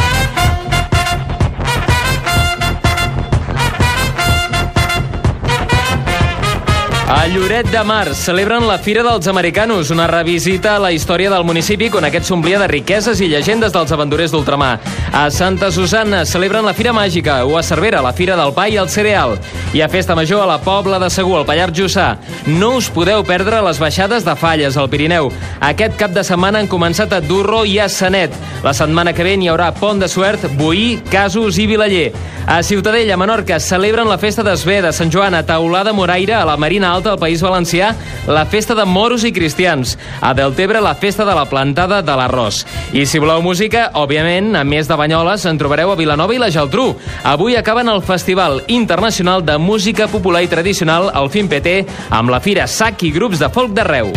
A 7.25 7.27
Lloret 7.27 7.71
de 7.71 7.83
Mar 7.83 8.15
celebren 8.15 8.67
la 8.69 8.77
Fira 8.79 9.03
dels 9.03 9.27
Americanos, 9.29 9.89
una 9.89 10.07
revisita 10.07 10.75
a 10.77 10.79
la 10.79 10.91
història 10.93 11.31
del 11.33 11.47
municipi 11.49 11.87
quan 11.89 12.05
aquest 12.05 12.29
s'omplia 12.29 12.59
de 12.61 12.67
riqueses 12.69 13.23
i 13.25 13.31
llegendes 13.33 13.73
dels 13.73 13.95
aventurers 13.97 14.35
d'ultramar. 14.35 14.75
A 15.09 15.31
Santa 15.33 15.71
Susanna 15.73 16.27
celebren 16.29 16.67
la 16.69 16.75
Fira 16.77 16.93
Màgica, 16.93 17.39
o 17.47 17.57
a 17.57 17.63
Cervera, 17.63 18.03
la 18.05 18.13
Fira 18.13 18.37
del 18.37 18.53
Pa 18.53 18.67
i 18.69 18.77
el 18.77 18.91
Cereal. 18.93 19.39
I 19.73 19.81
a 19.81 19.89
Festa 19.89 20.15
Major 20.15 20.43
a 20.43 20.51
la 20.51 20.59
Pobla 20.61 20.99
de 21.01 21.09
Segur, 21.09 21.39
al 21.39 21.47
Pallars 21.49 21.73
Jussà. 21.73 22.19
No 22.45 22.75
us 22.77 22.91
podeu 22.93 23.25
perdre 23.25 23.63
les 23.65 23.81
baixades 23.81 24.29
de 24.29 24.37
Falles, 24.37 24.77
al 24.77 24.91
Pirineu. 24.93 25.33
Aquest 25.65 25.97
cap 25.97 26.13
de 26.13 26.27
setmana 26.29 26.61
han 26.61 26.69
començat 26.69 27.17
a 27.17 27.23
Durro 27.25 27.65
i 27.65 27.79
a 27.79 27.89
Sanet. 27.89 28.37
La 28.63 28.77
setmana 28.77 29.15
que 29.17 29.25
ve 29.25 29.39
n'hi 29.39 29.49
haurà 29.49 29.73
Pont 29.73 29.97
de 29.99 30.13
Suert, 30.13 30.45
Boí, 30.61 31.01
Casos 31.09 31.57
i 31.57 31.67
Vilaller. 31.73 32.13
A 32.47 32.63
Ciutadella, 32.63 33.17
Menorca, 33.17 33.57
celebren 33.57 34.11
la 34.11 34.19
Festa 34.21 34.45
d'Esvé 34.45 34.83
de 34.85 34.93
Sant 34.93 35.09
Joan 35.09 35.33
a 35.33 35.47
Taulada 35.49 35.95
Moraire, 35.97 36.35
a 36.37 36.45
la 36.45 36.59
Marina 36.61 36.93
Alta, 36.93 37.14
al 37.15 37.21
País 37.23 37.43
Valencià, 37.43 37.93
la 38.27 38.45
festa 38.51 38.75
de 38.75 38.85
moros 38.85 39.25
i 39.25 39.33
cristians. 39.33 39.97
A 40.21 40.35
Deltebre, 40.35 40.83
la 40.83 40.95
festa 40.95 41.25
de 41.25 41.35
la 41.35 41.47
plantada 41.47 42.03
de 42.03 42.17
l'arròs. 42.19 42.65
I 42.93 43.07
si 43.07 43.23
voleu 43.23 43.43
música, 43.43 43.89
òbviament, 43.95 44.55
a 44.59 44.65
més 44.67 44.91
de 44.91 44.99
Banyoles, 44.99 45.47
en 45.47 45.59
trobareu 45.61 45.95
a 45.95 45.99
Vilanova 45.99 46.35
i 46.35 46.43
la 46.43 46.51
Geltrú. 46.51 46.91
Avui 47.25 47.57
acaben 47.57 47.89
el 47.89 48.03
Festival 48.03 48.63
Internacional 48.69 49.45
de 49.47 49.59
Música 49.59 50.09
Popular 50.11 50.43
i 50.45 50.51
Tradicional, 50.51 51.13
el 51.15 51.31
FIMPT, 51.31 51.71
amb 52.11 52.35
la 52.35 52.43
Fira 52.43 52.67
SAC 52.67 53.07
i 53.09 53.15
grups 53.15 53.41
de 53.43 53.51
folk 53.55 53.73
d'arreu. 53.77 54.13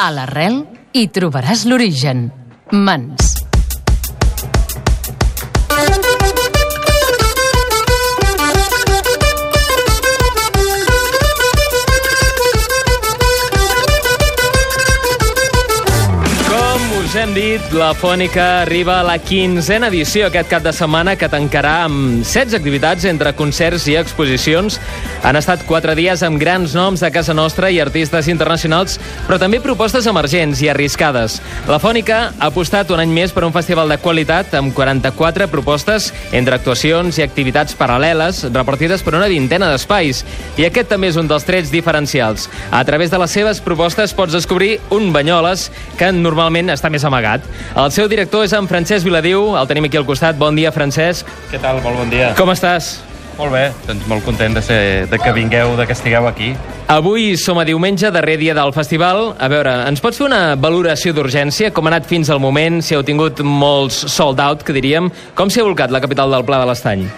A 0.00 0.08
l'arrel 0.16 0.62
hi 0.96 1.04
trobaràs 1.12 1.66
l'origen. 1.68 2.30
Mans. 2.72 3.39
Us 17.10 17.16
hem 17.18 17.32
dit, 17.34 17.72
la 17.74 17.88
Fònica 17.98 18.60
arriba 18.60 19.00
a 19.00 19.02
la 19.06 19.16
quinzena 19.18 19.88
edició 19.90 20.28
aquest 20.28 20.46
cap 20.50 20.62
de 20.62 20.70
setmana 20.74 21.16
que 21.18 21.26
tancarà 21.32 21.72
amb 21.88 22.20
16 22.22 22.54
activitats 22.54 23.06
entre 23.10 23.32
concerts 23.34 23.88
i 23.90 23.96
exposicions. 23.98 24.76
Han 25.22 25.36
estat 25.36 25.66
quatre 25.68 25.92
dies 25.98 26.22
amb 26.24 26.40
grans 26.40 26.72
noms 26.74 27.02
de 27.04 27.10
casa 27.12 27.34
nostra 27.36 27.68
i 27.70 27.80
artistes 27.82 28.28
internacionals, 28.32 28.96
però 29.26 29.36
també 29.40 29.60
propostes 29.60 30.06
emergents 30.08 30.62
i 30.64 30.70
arriscades. 30.72 31.38
La 31.68 31.80
Fònica 31.82 32.20
ha 32.30 32.48
apostat 32.48 32.90
un 32.94 33.02
any 33.02 33.12
més 33.12 33.34
per 33.36 33.44
un 33.44 33.52
festival 33.52 33.92
de 33.92 33.98
qualitat 34.00 34.54
amb 34.56 34.72
44 34.76 35.50
propostes 35.52 36.08
entre 36.32 36.56
actuacions 36.56 37.18
i 37.20 37.26
activitats 37.26 37.76
paral·leles 37.76 38.46
repartides 38.48 39.04
per 39.04 39.18
una 39.18 39.28
vintena 39.28 39.68
d'espais. 39.68 40.24
I 40.56 40.66
aquest 40.70 40.88
també 40.94 41.12
és 41.12 41.20
un 41.20 41.28
dels 41.28 41.44
trets 41.44 41.72
diferencials. 41.74 42.48
A 42.72 42.80
través 42.88 43.12
de 43.12 43.20
les 43.20 43.36
seves 43.36 43.60
propostes 43.60 44.16
pots 44.16 44.32
descobrir 44.32 44.78
un 44.88 45.12
Banyoles 45.12 45.68
que 46.00 46.08
normalment 46.16 46.72
està 46.72 46.88
més 46.88 47.04
amagat. 47.04 47.44
El 47.76 47.92
seu 47.92 48.08
director 48.08 48.46
és 48.46 48.56
en 48.56 48.70
Francesc 48.70 49.04
Viladiu, 49.04 49.52
el 49.58 49.68
tenim 49.68 49.90
aquí 49.90 50.00
al 50.00 50.08
costat. 50.08 50.40
Bon 50.40 50.56
dia, 50.56 50.72
Francesc. 50.72 51.28
Què 51.52 51.60
tal? 51.60 51.84
Molt 51.84 52.04
bon 52.04 52.12
dia. 52.14 52.32
Com 52.38 52.54
estàs? 52.54 53.09
Molt 53.40 53.54
bé, 53.56 53.70
doncs 53.88 54.04
molt 54.04 54.26
content 54.26 54.52
de, 54.52 54.60
ser, 54.60 54.80
de 55.08 55.16
que 55.16 55.30
vingueu, 55.32 55.72
de 55.78 55.86
que 55.88 55.94
estigueu 55.96 56.26
aquí. 56.28 56.50
Avui 56.92 57.38
som 57.40 57.56
a 57.56 57.64
diumenge, 57.64 58.10
darrer 58.12 58.34
dia 58.36 58.52
del 58.58 58.74
festival. 58.76 59.30
A 59.40 59.48
veure, 59.48 59.72
ens 59.88 60.04
pots 60.04 60.20
fer 60.20 60.26
una 60.26 60.58
valoració 60.60 61.14
d'urgència? 61.16 61.72
Com 61.72 61.88
ha 61.88 61.94
anat 61.94 62.10
fins 62.10 62.28
al 62.28 62.42
moment? 62.42 62.82
Si 62.84 62.92
heu 62.92 63.06
tingut 63.06 63.40
molts 63.40 64.02
sold 64.12 64.44
out, 64.44 64.66
que 64.66 64.76
diríem. 64.76 65.08
Com 65.38 65.48
s'hi 65.48 65.64
ha 65.64 65.68
volcat 65.70 65.94
la 65.94 66.04
capital 66.04 66.36
del 66.36 66.44
Pla 66.44 66.60
de 66.60 66.68
l'Estany? 66.68 67.08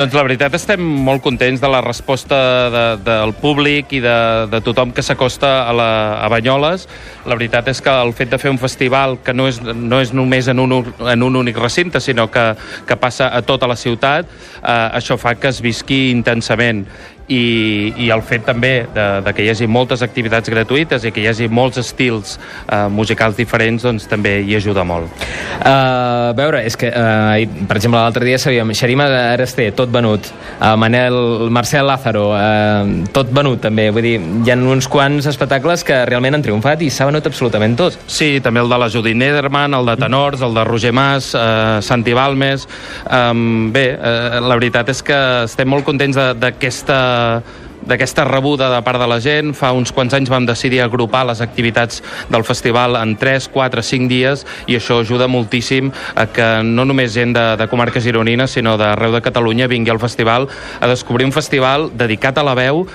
Doncs 0.00 0.14
la 0.16 0.22
veritat 0.24 0.54
estem 0.56 0.80
molt 0.80 1.20
contents 1.20 1.60
de 1.60 1.68
la 1.68 1.82
resposta 1.84 2.36
de, 2.72 2.84
del 3.04 3.34
públic 3.36 3.90
i 3.92 3.98
de, 4.00 4.14
de 4.48 4.60
tothom 4.64 4.94
que 4.96 5.04
s'acosta 5.04 5.50
a, 5.66 5.74
la, 5.76 5.88
a 6.24 6.30
Banyoles. 6.32 6.86
La 7.28 7.36
veritat 7.36 7.68
és 7.68 7.82
que 7.84 7.92
el 8.06 8.14
fet 8.16 8.32
de 8.32 8.38
fer 8.40 8.48
un 8.48 8.56
festival 8.56 9.18
que 9.20 9.34
no 9.36 9.50
és, 9.50 9.60
no 9.60 10.00
és 10.00 10.14
només 10.16 10.48
en 10.48 10.64
un, 10.64 10.72
en 10.88 11.26
un 11.28 11.36
únic 11.42 11.60
recinte, 11.60 12.00
sinó 12.00 12.30
que, 12.32 12.46
que 12.88 12.96
passa 12.96 13.28
a 13.28 13.44
tota 13.44 13.68
la 13.68 13.76
ciutat, 13.76 14.24
eh, 14.62 14.72
això 14.72 15.20
fa 15.20 15.34
que 15.36 15.52
es 15.52 15.60
visqui 15.60 16.06
intensament 16.14 16.86
i, 17.30 17.94
i 18.06 18.10
el 18.10 18.22
fet 18.26 18.44
també 18.48 18.72
de, 18.94 19.06
de 19.24 19.34
que 19.34 19.44
hi 19.44 19.50
hagi 19.52 19.68
moltes 19.70 20.02
activitats 20.02 20.50
gratuïtes 20.50 21.06
i 21.06 21.12
que 21.14 21.22
hi 21.22 21.28
hagi 21.30 21.46
molts 21.50 21.78
estils 21.82 22.36
uh, 22.36 22.88
musicals 22.90 23.38
diferents 23.38 23.86
doncs 23.86 24.08
també 24.10 24.40
hi 24.42 24.56
ajuda 24.58 24.84
molt. 24.86 25.12
Uh, 25.60 26.30
a 26.30 26.34
veure, 26.36 26.62
és 26.66 26.76
que, 26.78 26.90
uh, 26.90 27.66
per 27.68 27.78
exemple, 27.78 28.00
l'altre 28.00 28.26
dia 28.26 28.38
sabíem 28.40 28.74
Xerima 28.74 29.06
Arasté, 29.34 29.70
tot 29.76 29.92
venut, 29.94 30.26
uh, 30.58 30.74
Manel, 30.80 31.48
Marcel 31.54 31.86
Lázaro, 31.86 32.26
uh, 32.34 33.06
tot 33.14 33.30
venut 33.34 33.62
també, 33.62 33.88
vull 33.94 34.06
dir, 34.06 34.16
hi 34.18 34.52
ha 34.52 34.58
uns 34.58 34.88
quants 34.90 35.26
espectacles 35.30 35.86
que 35.86 36.02
realment 36.10 36.38
han 36.38 36.46
triomfat 36.46 36.82
i 36.82 36.90
s'ha 36.90 37.06
venut 37.10 37.26
absolutament 37.30 37.78
tot. 37.78 37.98
Sí, 38.10 38.32
també 38.42 38.62
el 38.64 38.70
de 38.70 38.80
la 38.82 38.90
Judit 38.90 39.18
Nederman, 39.18 39.78
el 39.78 39.92
de 39.92 39.96
tenors, 40.00 40.42
el 40.42 40.56
de 40.58 40.66
Roger 40.66 40.94
Mas, 40.96 41.32
uh, 41.38 41.78
Santi 41.84 42.16
Balmes... 42.16 42.66
Um, 43.10 43.70
bé, 43.74 43.84
uh, 43.96 44.38
la 44.44 44.56
veritat 44.58 44.90
és 44.92 45.00
que 45.04 45.16
estem 45.44 45.68
molt 45.70 45.84
contents 45.86 46.18
d'aquesta 46.40 46.98
d'aquesta 47.80 48.26
rebuda 48.28 48.68
de 48.74 48.80
part 48.84 49.00
de 49.00 49.08
la 49.08 49.20
gent. 49.24 49.54
Fa 49.56 49.72
uns 49.76 49.92
quants 49.92 50.14
anys 50.16 50.30
vam 50.32 50.46
decidir 50.48 50.82
agrupar 50.84 51.24
les 51.28 51.40
activitats 51.40 52.02
del 52.30 52.44
festival 52.44 52.98
en 53.00 53.16
3, 53.20 53.48
4, 53.52 53.84
5 53.84 54.10
dies 54.10 54.44
i 54.68 54.76
això 54.78 55.00
ajuda 55.00 55.30
moltíssim 55.30 55.92
a 56.14 56.26
que 56.28 56.50
no 56.66 56.84
només 56.84 57.14
gent 57.16 57.34
de, 57.36 57.46
de 57.60 57.68
comarques 57.72 58.04
gironines, 58.04 58.52
sinó 58.52 58.76
d'arreu 58.80 59.16
de 59.16 59.24
Catalunya 59.24 59.70
vingui 59.70 59.94
al 59.94 60.02
festival 60.02 60.48
a 60.80 60.90
descobrir 60.90 61.28
un 61.28 61.36
festival 61.36 61.90
dedicat 61.94 62.38
a 62.38 62.46
la 62.46 62.58
veu 62.58 62.86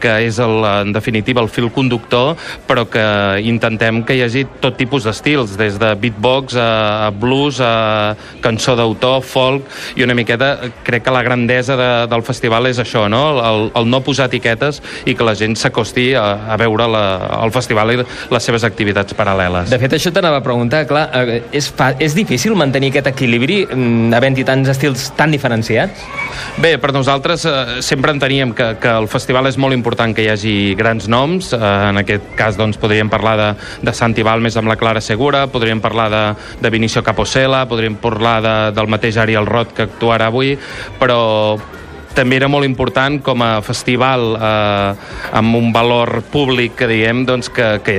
que 0.00 0.16
és, 0.26 0.38
el, 0.42 0.64
en 0.64 0.92
definitiva, 0.96 1.42
el 1.42 1.50
fil 1.52 1.70
conductor, 1.74 2.36
però 2.66 2.86
que 2.90 3.04
intentem 3.46 4.02
que 4.06 4.16
hi 4.16 4.24
hagi 4.24 4.46
tot 4.62 4.78
tipus 4.80 5.06
d'estils, 5.06 5.56
des 5.60 5.78
de 5.80 5.92
beatbox 6.00 6.56
a, 6.56 6.70
a 7.06 7.10
blues, 7.14 7.60
a 7.60 8.16
cançó 8.42 8.76
d'autor, 8.78 9.20
folk, 9.26 9.68
i 9.96 10.04
una 10.06 10.16
miqueta 10.16 10.56
crec 10.86 11.04
que 11.06 11.14
la 11.14 11.22
grandesa 11.26 11.76
de, 11.78 11.90
del 12.10 12.24
festival 12.26 12.70
és 12.70 12.80
això, 12.82 13.06
no? 13.12 13.22
El, 13.44 13.68
el 13.76 13.90
no 13.90 14.02
posar 14.04 14.30
etiquetes 14.30 14.80
i 15.08 15.14
que 15.16 15.26
la 15.26 15.36
gent 15.38 15.56
s'acosti 15.58 16.10
a, 16.18 16.26
a 16.54 16.58
veure 16.60 16.88
la, 16.90 17.04
el 17.44 17.52
festival 17.54 17.94
i 17.94 18.00
les 18.00 18.48
seves 18.48 18.64
activitats 18.66 19.16
paral·leles. 19.16 19.70
De 19.70 19.80
fet, 19.80 19.96
això 19.98 20.12
t'anava 20.14 20.40
a 20.40 20.44
preguntar, 20.44 20.84
clar, 20.90 21.06
eh, 21.20 21.40
és, 21.56 21.70
fa, 21.76 21.92
és 22.00 22.16
difícil 22.16 22.56
mantenir 22.58 22.92
aquest 22.94 23.10
equilibri 23.12 23.62
mm, 23.66 24.14
havent-hi 24.16 24.46
tants 24.48 24.72
estils 24.72 25.10
tan 25.18 25.34
diferenciats? 25.34 26.06
Bé, 26.60 26.76
per 26.80 26.92
nosaltres 26.96 27.44
eh, 27.48 27.80
sempre 27.84 28.14
enteníem 28.14 28.54
que, 28.56 28.72
que 28.80 28.92
el 29.02 29.08
festival 29.10 29.50
és 29.50 29.58
molt 29.60 29.76
important 29.76 29.89
important 29.90 30.14
que 30.14 30.22
hi 30.22 30.30
hagi 30.30 30.74
grans 30.78 31.08
noms. 31.10 31.50
Eh, 31.52 31.58
en 31.58 31.98
aquest 31.98 32.30
cas 32.38 32.56
doncs, 32.58 32.78
podríem 32.78 33.10
parlar 33.10 33.34
de, 33.40 33.48
de 33.82 33.94
Santi 33.96 34.22
Balmes 34.22 34.56
amb 34.56 34.70
la 34.70 34.78
Clara 34.78 35.02
Segura, 35.02 35.48
podríem 35.50 35.80
parlar 35.82 36.08
de, 36.10 36.22
de 36.62 36.70
Vinicio 36.70 37.02
Caposela, 37.02 37.66
podríem 37.66 37.98
parlar 37.98 38.38
de, 38.44 38.54
del 38.76 38.86
mateix 38.86 39.18
Ariel 39.18 39.50
Roth 39.50 39.74
que 39.74 39.88
actuarà 39.88 40.30
avui, 40.30 40.54
però 41.00 41.58
també 42.14 42.38
era 42.38 42.48
molt 42.50 42.66
important 42.66 43.20
com 43.22 43.42
a 43.42 43.50
festival 43.66 44.36
eh, 44.38 44.94
amb 45.40 45.58
un 45.58 45.72
valor 45.74 46.20
públic 46.30 46.78
que 46.78 46.90
diem 46.90 47.24
doncs, 47.26 47.50
que, 47.50 47.80
que, 47.82 47.98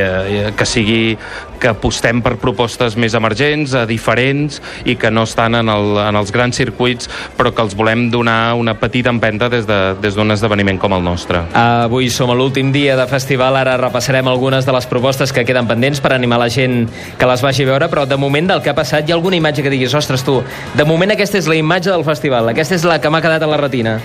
que 0.55 0.67
sigui 0.67 1.17
que 1.62 1.72
apostem 1.72 2.24
per 2.25 2.36
propostes 2.41 2.98
més 2.98 3.15
emergents, 3.18 3.75
eh, 3.77 3.86
diferents 3.89 4.60
i 4.86 4.98
que 5.00 5.12
no 5.13 5.27
estan 5.30 5.60
en, 5.62 5.70
el, 5.70 5.94
en 6.01 6.18
els 6.18 6.34
grans 6.34 6.58
circuits 6.58 7.10
però 7.38 7.53
que 7.56 7.63
els 7.63 7.75
volem 7.77 8.08
donar 8.12 8.56
una 8.58 8.75
petita 8.80 9.12
empenta 9.13 9.50
des 9.51 9.68
d'un 9.70 10.01
de, 10.01 10.10
des 10.10 10.18
esdeveniment 10.38 10.80
com 10.82 10.96
el 10.98 11.03
nostre. 11.06 11.44
Avui 11.58 12.10
som 12.10 12.32
a 12.32 12.36
l'últim 12.38 12.72
dia 12.74 12.96
de 12.98 13.06
festival, 13.10 13.58
ara 13.60 13.77
repassarem 13.80 14.27
algunes 14.27 14.65
de 14.65 14.74
les 14.75 14.88
propostes 14.89 15.34
que 15.34 15.46
queden 15.46 15.68
pendents 15.70 16.01
per 16.01 16.13
animar 16.15 16.39
la 16.41 16.50
gent 16.50 16.88
que 17.18 17.30
les 17.30 17.44
vagi 17.44 17.63
a 17.63 17.72
veure, 17.72 17.89
però 17.91 18.06
de 18.10 18.18
moment 18.18 18.51
del 18.53 18.62
que 18.63 18.72
ha 18.72 18.77
passat 18.77 19.08
hi 19.08 19.13
ha 19.13 19.18
alguna 19.20 19.38
imatge 19.38 19.63
que 19.63 19.74
diguis, 19.74 19.94
ostres 19.98 20.25
tu, 20.25 20.39
de 20.75 20.86
moment 20.88 21.13
aquesta 21.13 21.39
és 21.39 21.50
la 21.50 21.58
imatge 21.60 21.91
del 21.91 22.06
festival, 22.08 22.50
aquesta 22.51 22.77
és 22.77 22.86
la 22.88 23.00
que 23.01 23.12
m'ha 23.12 23.22
quedat 23.24 23.44
a 23.44 23.50
la 23.50 23.60
retina. 23.62 23.98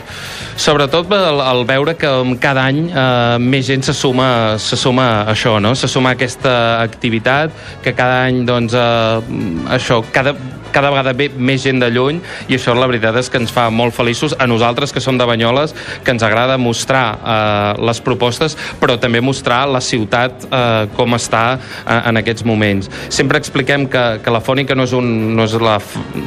Sobretot 0.56 1.10
el, 1.12 1.40
el 1.44 1.64
veure 1.68 1.96
que 1.96 2.10
cada 2.40 2.66
any 2.70 2.86
eh, 2.90 3.38
més 3.40 3.66
gent 3.68 3.84
se 3.86 3.94
suma, 3.96 4.56
se 4.62 4.76
suma 4.76 5.06
a 5.22 5.32
això, 5.32 5.58
no? 5.62 5.74
se 5.76 5.88
suma 5.88 6.12
a 6.12 6.18
aquesta 6.18 6.82
activitat 6.82 7.45
que 7.82 7.94
cada 7.96 8.24
any, 8.26 8.44
doncs, 8.48 8.74
eh, 8.74 9.74
això, 9.76 10.02
cada, 10.12 10.34
cada 10.76 10.90
vegada 10.92 11.14
ve 11.16 11.28
més 11.32 11.62
gent 11.64 11.80
de 11.80 11.88
lluny 11.92 12.20
i 12.50 12.56
això 12.58 12.74
la 12.76 12.88
veritat 12.90 13.16
és 13.16 13.30
que 13.32 13.40
ens 13.40 13.52
fa 13.54 13.68
molt 13.72 13.94
feliços 13.96 14.34
a 14.38 14.48
nosaltres 14.50 14.92
que 14.92 15.00
som 15.00 15.18
de 15.18 15.26
Banyoles, 15.28 15.74
que 16.04 16.12
ens 16.12 16.24
agrada 16.26 16.58
mostrar 16.60 17.06
eh, 17.16 17.84
les 17.86 18.02
propostes 18.04 18.58
però 18.80 18.98
també 19.00 19.22
mostrar 19.24 19.64
la 19.70 19.80
ciutat 19.80 20.46
eh, 20.50 20.86
com 20.96 21.16
està 21.16 21.44
eh, 21.56 22.00
en 22.10 22.20
aquests 22.20 22.44
moments. 22.46 22.90
Sempre 23.08 23.40
expliquem 23.40 23.88
que, 23.90 24.04
que 24.22 24.34
la 24.34 24.42
Fònica 24.44 24.76
no 24.76 24.86
és, 24.86 24.94
un, 24.96 25.36
no, 25.36 25.46
és 25.48 25.56
la, 25.60 25.78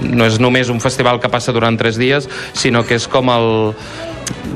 no 0.10 0.28
és 0.28 0.40
només 0.42 0.74
un 0.74 0.82
festival 0.82 1.22
que 1.22 1.32
passa 1.32 1.54
durant 1.56 1.78
tres 1.78 2.00
dies, 2.02 2.30
sinó 2.54 2.84
que 2.88 2.98
és 2.98 3.08
com 3.10 3.30
el 3.34 3.50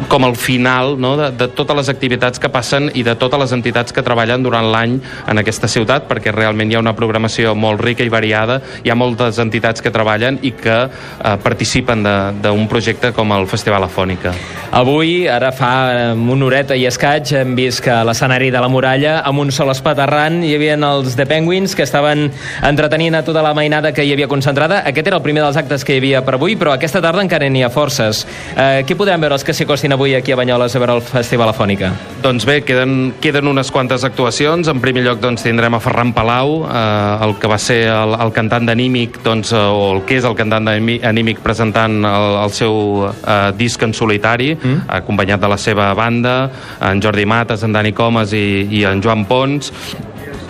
com 0.07 0.25
el 0.25 0.35
final 0.35 0.95
no, 0.99 1.15
de, 1.17 1.29
de 1.37 1.47
totes 1.55 1.77
les 1.77 1.89
activitats 1.89 2.41
que 2.41 2.51
passen 2.53 2.89
i 2.93 3.03
de 3.05 3.15
totes 3.19 3.39
les 3.41 3.53
entitats 3.55 3.93
que 3.93 4.03
treballen 4.05 4.43
durant 4.45 4.67
l'any 4.73 4.97
en 5.29 5.41
aquesta 5.41 5.69
ciutat, 5.71 6.07
perquè 6.09 6.33
realment 6.33 6.71
hi 6.71 6.77
ha 6.77 6.83
una 6.83 6.95
programació 6.97 7.53
molt 7.57 7.81
rica 7.81 8.05
i 8.05 8.11
variada, 8.13 8.59
hi 8.83 8.91
ha 8.91 8.97
moltes 8.97 9.39
entitats 9.41 9.81
que 9.81 9.93
treballen 9.93 10.39
i 10.41 10.53
que 10.57 10.77
eh, 10.85 11.35
participen 11.43 12.03
d'un 12.43 12.67
projecte 12.69 13.13
com 13.15 13.31
el 13.35 13.47
Festival 13.49 13.87
Afònica. 13.87 14.33
Avui, 14.73 15.27
ara 15.29 15.51
fa 15.53 16.13
una 16.17 16.47
horeta 16.47 16.75
i 16.77 16.87
escaig, 16.89 17.33
hem 17.37 17.53
vist 17.57 17.83
que 17.85 17.95
l'escenari 18.05 18.49
de 18.53 18.61
la 18.63 18.69
muralla, 18.71 19.19
amb 19.27 19.43
un 19.43 19.51
sol 19.53 19.71
espaterrant, 19.73 20.41
hi 20.43 20.53
havia 20.57 20.77
els 20.89 21.17
The 21.17 21.27
Penguins 21.29 21.75
que 21.77 21.85
estaven 21.85 22.25
entretenint 22.65 23.19
a 23.19 23.23
tota 23.25 23.43
la 23.45 23.53
mainada 23.53 23.93
que 23.93 24.05
hi 24.05 24.13
havia 24.13 24.27
concentrada. 24.27 24.81
Aquest 24.89 25.09
era 25.09 25.19
el 25.19 25.25
primer 25.25 25.43
dels 25.43 25.57
actes 25.61 25.85
que 25.85 25.95
hi 25.95 26.01
havia 26.01 26.23
per 26.25 26.35
avui, 26.39 26.57
però 26.59 26.73
aquesta 26.73 27.01
tarda 27.03 27.21
encara 27.23 27.49
n'hi 27.49 27.63
ha 27.63 27.71
forces. 27.73 28.23
Eh, 28.55 28.83
què 28.87 28.97
podem 28.97 29.21
veure 29.21 29.37
els 29.37 29.45
que 29.45 29.53
s'acostin 29.63 29.93
avui 29.95 30.11
aquí 30.15 30.33
a 30.33 30.35
Banyoles 30.35 30.75
a 30.75 30.79
veure 30.81 30.97
el 30.97 31.01
Festival 31.07 31.47
Afònica? 31.53 31.93
Doncs 32.23 32.43
bé, 32.47 32.57
queden, 32.67 33.13
queden 33.23 33.47
unes 33.47 33.69
quantes 33.71 34.03
actuacions. 34.03 34.67
En 34.67 34.81
primer 34.83 35.05
lloc 35.05 35.21
doncs, 35.23 35.45
tindrem 35.45 35.77
a 35.77 35.79
Ferran 35.79 36.11
Palau, 36.15 36.65
eh, 36.67 37.23
el 37.23 37.37
que 37.39 37.47
va 37.47 37.57
ser 37.61 37.79
el, 37.87 38.15
el 38.19 38.33
cantant 38.35 38.67
d'Anímic, 38.67 39.21
doncs, 39.23 39.53
eh, 39.55 39.61
o 39.63 39.93
el 39.95 40.03
que 40.07 40.17
és 40.19 40.27
el 40.27 40.35
cantant 40.35 40.67
d'Anímic 40.67 41.39
presentant 41.45 41.95
el, 42.03 42.27
el 42.43 42.55
seu 42.55 43.07
eh, 43.07 43.51
disc 43.55 43.83
en 43.87 43.95
solitari, 43.95 44.51
mm. 44.57 44.89
acompanyat 44.99 45.43
de 45.43 45.53
la 45.55 45.59
seva 45.61 45.93
banda, 45.95 46.35
en 46.83 47.03
Jordi 47.03 47.25
Mates, 47.29 47.63
en 47.63 47.75
Dani 47.75 47.93
Comas 47.95 48.35
i, 48.35 48.67
i 48.67 48.83
en 48.89 49.03
Joan 49.03 49.23
Pons. 49.29 49.71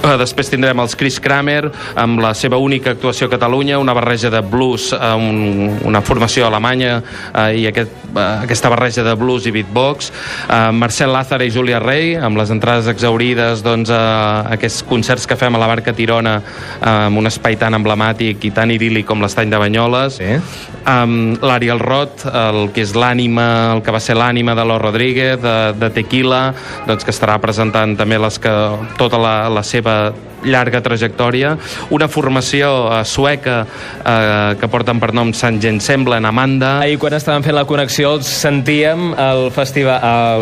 Uh, 0.03 0.17
després 0.19 0.49
tindrem 0.51 0.81
els 0.83 0.97
Chris 0.99 1.15
Kramer 1.23 1.69
amb 1.95 2.19
la 2.19 2.33
seva 2.35 2.57
única 2.59 2.91
actuació 2.91 3.29
a 3.29 3.31
Catalunya, 3.31 3.77
una 3.79 3.93
barreja 3.95 4.27
de 4.33 4.41
blues, 4.43 4.89
uh, 4.91 5.13
un, 5.15 5.77
una 5.87 6.01
formació 6.03 6.43
alemanya 6.49 6.97
uh, 6.99 7.45
i 7.55 7.63
aquest, 7.69 7.93
uh, 8.11 8.43
aquesta 8.43 8.67
barreja 8.73 9.05
de 9.07 9.13
blues 9.15 9.47
i 9.47 9.53
beatbox. 9.55 10.11
Uh, 10.49 10.73
Marcel 10.75 11.13
Lázaro 11.15 11.47
i 11.47 11.53
Júlia 11.55 11.79
Rey 11.79 12.17
amb 12.19 12.35
les 12.35 12.51
entrades 12.51 12.89
exaurides, 12.91 13.63
doncs, 13.63 13.93
uh, 13.95 14.43
aquests 14.57 14.83
concerts 14.89 15.27
que 15.29 15.37
fem 15.39 15.55
a 15.55 15.61
la 15.61 15.71
Barca 15.71 15.95
Tirona 15.95 16.35
uh, 16.41 16.89
amb 17.07 17.23
un 17.23 17.31
espai 17.31 17.55
tan 17.61 17.79
emblemàtic 17.79 18.43
i 18.43 18.51
tan 18.51 18.75
idíl·lic 18.75 19.07
com 19.07 19.23
l'estany 19.23 19.53
de 19.53 19.61
Banyoles. 19.63 20.19
Sí. 20.19 20.35
Um, 20.83 21.37
L'Ariel 21.39 21.79
Roth, 21.79 22.25
el 22.27 22.73
que 22.75 22.83
és 22.83 22.91
l'ànima, 22.91 23.47
el 23.77 23.85
que 23.87 23.95
va 23.95 24.03
ser 24.03 24.17
l'ànima 24.19 24.51
de 24.59 24.67
Lo 24.67 24.81
Rodríguez, 24.83 25.39
de, 25.39 25.55
de 25.79 25.93
Tequila, 25.95 26.43
doncs, 26.89 27.07
que 27.07 27.15
estarà 27.15 27.39
presentant 27.39 27.95
també 27.95 28.19
les 28.19 28.41
que, 28.43 28.51
tota 28.99 29.21
la, 29.21 29.35
la 29.47 29.63
seva 29.63 29.92
uh, 29.93 30.32
llarga 30.45 30.81
trajectòria, 30.83 31.55
una 31.95 32.07
formació 32.11 32.71
uh, 32.87 33.01
sueca 33.07 33.63
uh, 33.63 34.53
que 34.59 34.69
porten 34.71 34.99
per 35.01 35.11
nom 35.15 35.33
Sant 35.37 35.59
Gent 35.63 35.81
Sembla, 35.83 36.19
en 36.21 36.27
Amanda. 36.29 36.75
Ahir 36.83 36.99
quan 37.01 37.15
estàvem 37.17 37.45
fent 37.45 37.57
la 37.57 37.65
connexió 37.69 38.13
els 38.17 38.29
sentíem 38.29 39.11
al 39.19 39.49
festival, 39.53 40.39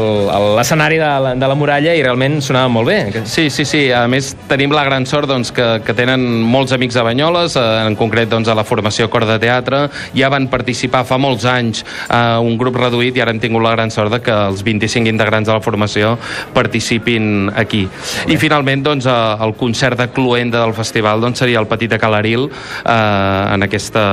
l'escenari 0.57 0.99
de, 1.01 1.11
la, 1.25 1.33
de 1.39 1.49
la 1.51 1.57
muralla 1.57 1.95
i 1.97 2.03
realment 2.03 2.39
sonava 2.43 2.71
molt 2.71 2.89
bé. 2.89 3.23
Sí, 3.29 3.49
sí, 3.53 3.65
sí. 3.67 3.83
A 3.95 4.05
més, 4.11 4.31
tenim 4.49 4.73
la 4.75 4.85
gran 4.87 5.05
sort 5.09 5.29
doncs, 5.29 5.53
que, 5.55 5.67
que 5.85 5.95
tenen 5.97 6.23
molts 6.41 6.75
amics 6.75 6.97
a 6.99 7.05
Banyoles, 7.07 7.57
uh, 7.59 7.83
en 7.87 7.97
concret 7.99 8.29
doncs, 8.31 8.49
a 8.51 8.57
la 8.57 8.65
formació 8.67 9.09
Cor 9.11 9.25
de 9.29 9.37
Teatre. 9.41 9.83
Ja 10.17 10.31
van 10.33 10.47
participar 10.51 11.03
fa 11.07 11.19
molts 11.21 11.45
anys 11.49 11.83
uh, 11.83 12.39
un 12.43 12.57
grup 12.59 12.79
reduït 12.79 13.17
i 13.17 13.23
ara 13.23 13.33
hem 13.33 13.41
tingut 13.43 13.63
la 13.63 13.75
gran 13.75 13.91
sort 13.93 14.13
de 14.13 14.21
que 14.23 14.35
els 14.51 14.63
25 14.65 15.09
integrants 15.11 15.49
de 15.49 15.55
la 15.55 15.63
formació 15.63 16.15
participin 16.55 17.51
aquí. 17.55 17.85
I 18.31 18.37
finalment, 18.41 18.85
doncs, 18.85 19.07
uh, 19.09 19.37
el 19.45 19.55
concert 19.59 19.90
de 19.97 20.09
cluenda 20.09 20.61
del 20.61 20.73
festival 20.77 21.21
doncs, 21.21 21.39
seria 21.43 21.59
el 21.59 21.67
Petit 21.67 21.91
de 21.91 21.99
Calaril 21.99 22.47
eh, 22.49 23.53
en 23.53 23.63
aquesta 23.67 24.03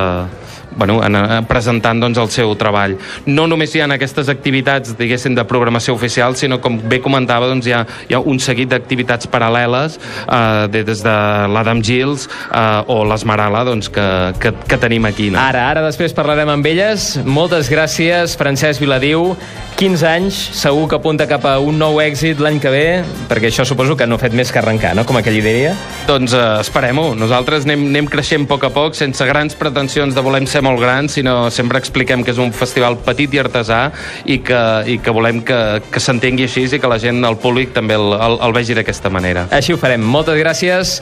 bueno, 0.78 1.00
en, 1.04 1.18
en, 1.18 1.44
presentant 1.50 2.00
doncs, 2.00 2.18
el 2.22 2.30
seu 2.32 2.54
treball. 2.58 2.96
No 3.26 3.48
només 3.50 3.74
hi 3.74 3.82
ha 3.82 3.90
aquestes 3.98 4.30
activitats, 4.32 4.94
diguéssim, 4.98 5.34
de 5.36 5.44
programació 5.48 5.94
oficial, 5.98 6.36
sinó, 6.38 6.60
com 6.62 6.78
bé 6.88 7.02
comentava, 7.04 7.50
doncs, 7.50 7.66
hi, 7.68 7.74
ha, 7.76 7.84
hi 8.08 8.16
ha 8.16 8.22
un 8.22 8.38
seguit 8.40 8.70
d'activitats 8.70 9.28
paral·leles, 9.28 9.98
eh, 10.24 10.68
des 10.78 11.02
de 11.04 11.16
l'Adam 11.52 11.82
Gills 11.84 12.28
eh, 12.28 12.94
o 12.94 13.02
l'Esmerala, 13.08 13.64
doncs, 13.68 13.90
que, 13.92 14.08
que, 14.40 14.54
que 14.70 14.80
tenim 14.80 15.08
aquí. 15.10 15.32
No? 15.34 15.42
Ara, 15.42 15.66
ara 15.74 15.84
després 15.84 16.14
parlarem 16.16 16.54
amb 16.54 16.70
elles. 16.70 17.10
Moltes 17.26 17.72
gràcies, 17.72 18.38
Francesc 18.38 18.80
Viladiu. 18.84 19.32
15 19.78 20.06
anys, 20.10 20.36
segur 20.58 20.88
que 20.90 20.96
apunta 20.98 21.28
cap 21.30 21.44
a 21.46 21.52
un 21.62 21.76
nou 21.78 22.00
èxit 22.02 22.40
l'any 22.42 22.56
que 22.58 22.70
ve, 22.72 22.86
perquè 23.30 23.46
això 23.52 23.62
suposo 23.62 23.94
que 23.94 24.08
no 24.10 24.16
ha 24.18 24.22
fet 24.24 24.34
més 24.34 24.50
que 24.50 24.58
arrencar, 24.58 24.90
no?, 24.98 25.04
com 25.06 25.14
aquell 25.20 25.38
diria. 25.38 25.76
Doncs 26.08 26.34
uh, 26.34 26.58
esperem-ho. 26.64 27.12
Nosaltres 27.14 27.62
anem, 27.68 27.84
anem 27.92 28.08
creixent 28.10 28.48
a 28.48 28.50
poc 28.50 28.66
a 28.66 28.72
poc, 28.74 28.98
sense 28.98 29.22
grans 29.28 29.54
pretensions 29.54 30.18
de 30.18 30.24
volem 30.26 30.48
ser 30.50 30.64
molt 30.68 30.82
grans, 30.82 31.16
sinó 31.16 31.48
sempre 31.54 31.80
expliquem 31.80 32.22
que 32.24 32.34
és 32.34 32.40
un 32.42 32.52
festival 32.52 32.98
petit 33.06 33.34
i 33.34 33.40
artesà 33.42 33.80
i 34.28 34.38
que, 34.44 34.62
i 34.86 34.98
que 35.02 35.14
volem 35.14 35.40
que, 35.46 35.58
que 35.88 36.02
s'entengui 36.02 36.48
així 36.48 36.66
i 36.68 36.80
que 36.80 36.90
la 36.90 37.00
gent, 37.00 37.22
el 37.24 37.38
públic, 37.40 37.72
també 37.76 37.96
el, 37.96 38.12
el, 38.14 38.38
el 38.44 38.56
vegi 38.56 38.76
d'aquesta 38.76 39.12
manera. 39.12 39.48
Així 39.54 39.74
ho 39.74 39.80
farem. 39.80 40.04
Moltes 40.04 40.38
gràcies. 40.40 40.98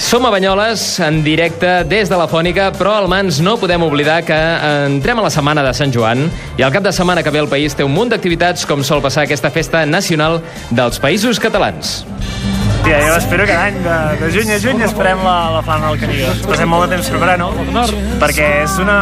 Som 0.00 0.26
a 0.26 0.30
Banyoles, 0.34 0.82
en 1.04 1.20
directe 1.22 1.84
des 1.86 2.10
de 2.10 2.18
la 2.18 2.26
Fònica, 2.30 2.70
però 2.74 2.96
al 2.98 3.08
Mans 3.10 3.38
no 3.44 3.54
podem 3.60 3.84
oblidar 3.86 4.22
que 4.26 4.38
entrem 4.88 5.20
a 5.20 5.26
la 5.28 5.32
setmana 5.32 5.62
de 5.66 5.74
Sant 5.76 5.94
Joan 5.94 6.26
i 6.58 6.66
al 6.66 6.74
cap 6.74 6.82
de 6.86 6.92
setmana 6.92 7.22
que 7.22 7.32
ve 7.34 7.44
el 7.44 7.50
país 7.50 7.76
té 7.78 7.86
un 7.86 7.94
munt 7.94 8.10
d'activitats 8.10 8.66
com 8.66 8.82
sol 8.82 9.04
passar 9.04 9.28
aquesta 9.28 9.52
festa 9.54 9.84
nacional 9.86 10.40
dels 10.74 10.98
països 11.02 11.38
catalans. 11.42 12.00
Hòstia, 12.84 12.98
jo 13.00 13.14
espero 13.16 13.46
cada 13.48 13.62
any, 13.64 13.76
de, 13.80 13.94
de 14.20 14.26
juny 14.34 14.50
a 14.52 14.58
juny, 14.60 14.82
esperem 14.84 15.22
la, 15.24 15.36
la 15.54 15.62
flama 15.64 15.88
del 15.88 16.02
Canigó. 16.02 16.34
Passem 16.44 16.68
molt 16.68 16.84
de 16.84 16.98
temps 16.98 17.08
preparant-ho, 17.14 17.48
perquè 18.20 18.50
és 18.66 18.76
una, 18.84 18.98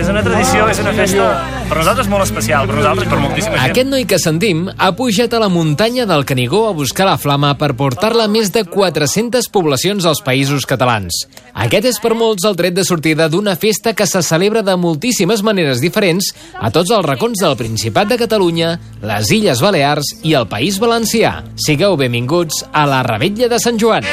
és 0.00 0.08
una 0.08 0.24
tradició, 0.24 0.64
és 0.72 0.80
una 0.80 0.96
festa 0.96 1.26
per 1.68 1.76
nosaltres 1.76 2.08
molt 2.08 2.24
especial, 2.24 2.64
per 2.64 2.78
nosaltres 2.78 3.04
i 3.04 3.10
per 3.10 3.18
moltíssima 3.20 3.58
gent. 3.58 3.74
Aquest 3.74 3.88
noi 3.90 4.06
que 4.08 4.18
sentim 4.22 4.62
ha 4.72 4.88
pujat 4.96 5.34
a 5.36 5.40
la 5.42 5.50
muntanya 5.52 6.06
del 6.08 6.24
Canigó 6.24 6.62
a 6.70 6.72
buscar 6.72 7.04
la 7.04 7.18
flama 7.20 7.50
per 7.60 7.74
portar-la 7.76 8.24
a 8.24 8.32
més 8.32 8.48
de 8.54 8.62
400 8.64 9.50
poblacions 9.52 10.08
als 10.08 10.22
països 10.24 10.64
catalans. 10.64 11.26
Aquest 11.52 11.90
és 11.90 12.00
per 12.00 12.14
molts 12.16 12.48
el 12.48 12.56
tret 12.56 12.72
de 12.72 12.86
sortida 12.88 13.28
d'una 13.28 13.58
festa 13.60 13.92
que 13.92 14.08
se 14.08 14.22
celebra 14.24 14.62
de 14.64 14.78
moltíssimes 14.80 15.44
maneres 15.44 15.84
diferents 15.84 16.32
a 16.56 16.72
tots 16.72 16.94
els 16.96 17.04
racons 17.04 17.44
del 17.44 17.58
Principat 17.60 18.08
de 18.08 18.20
Catalunya, 18.24 18.72
les 19.04 19.36
Illes 19.36 19.60
Balears 19.60 20.14
i 20.24 20.32
el 20.40 20.48
País 20.48 20.80
Valencià. 20.80 21.42
Sigueu 21.68 22.00
benvinguts 22.00 22.64
a 22.72 22.88
la 22.88 23.02
Rebetlla 23.18 23.48
de 23.50 23.58
Sant 23.58 23.74
Joan. 23.82 24.04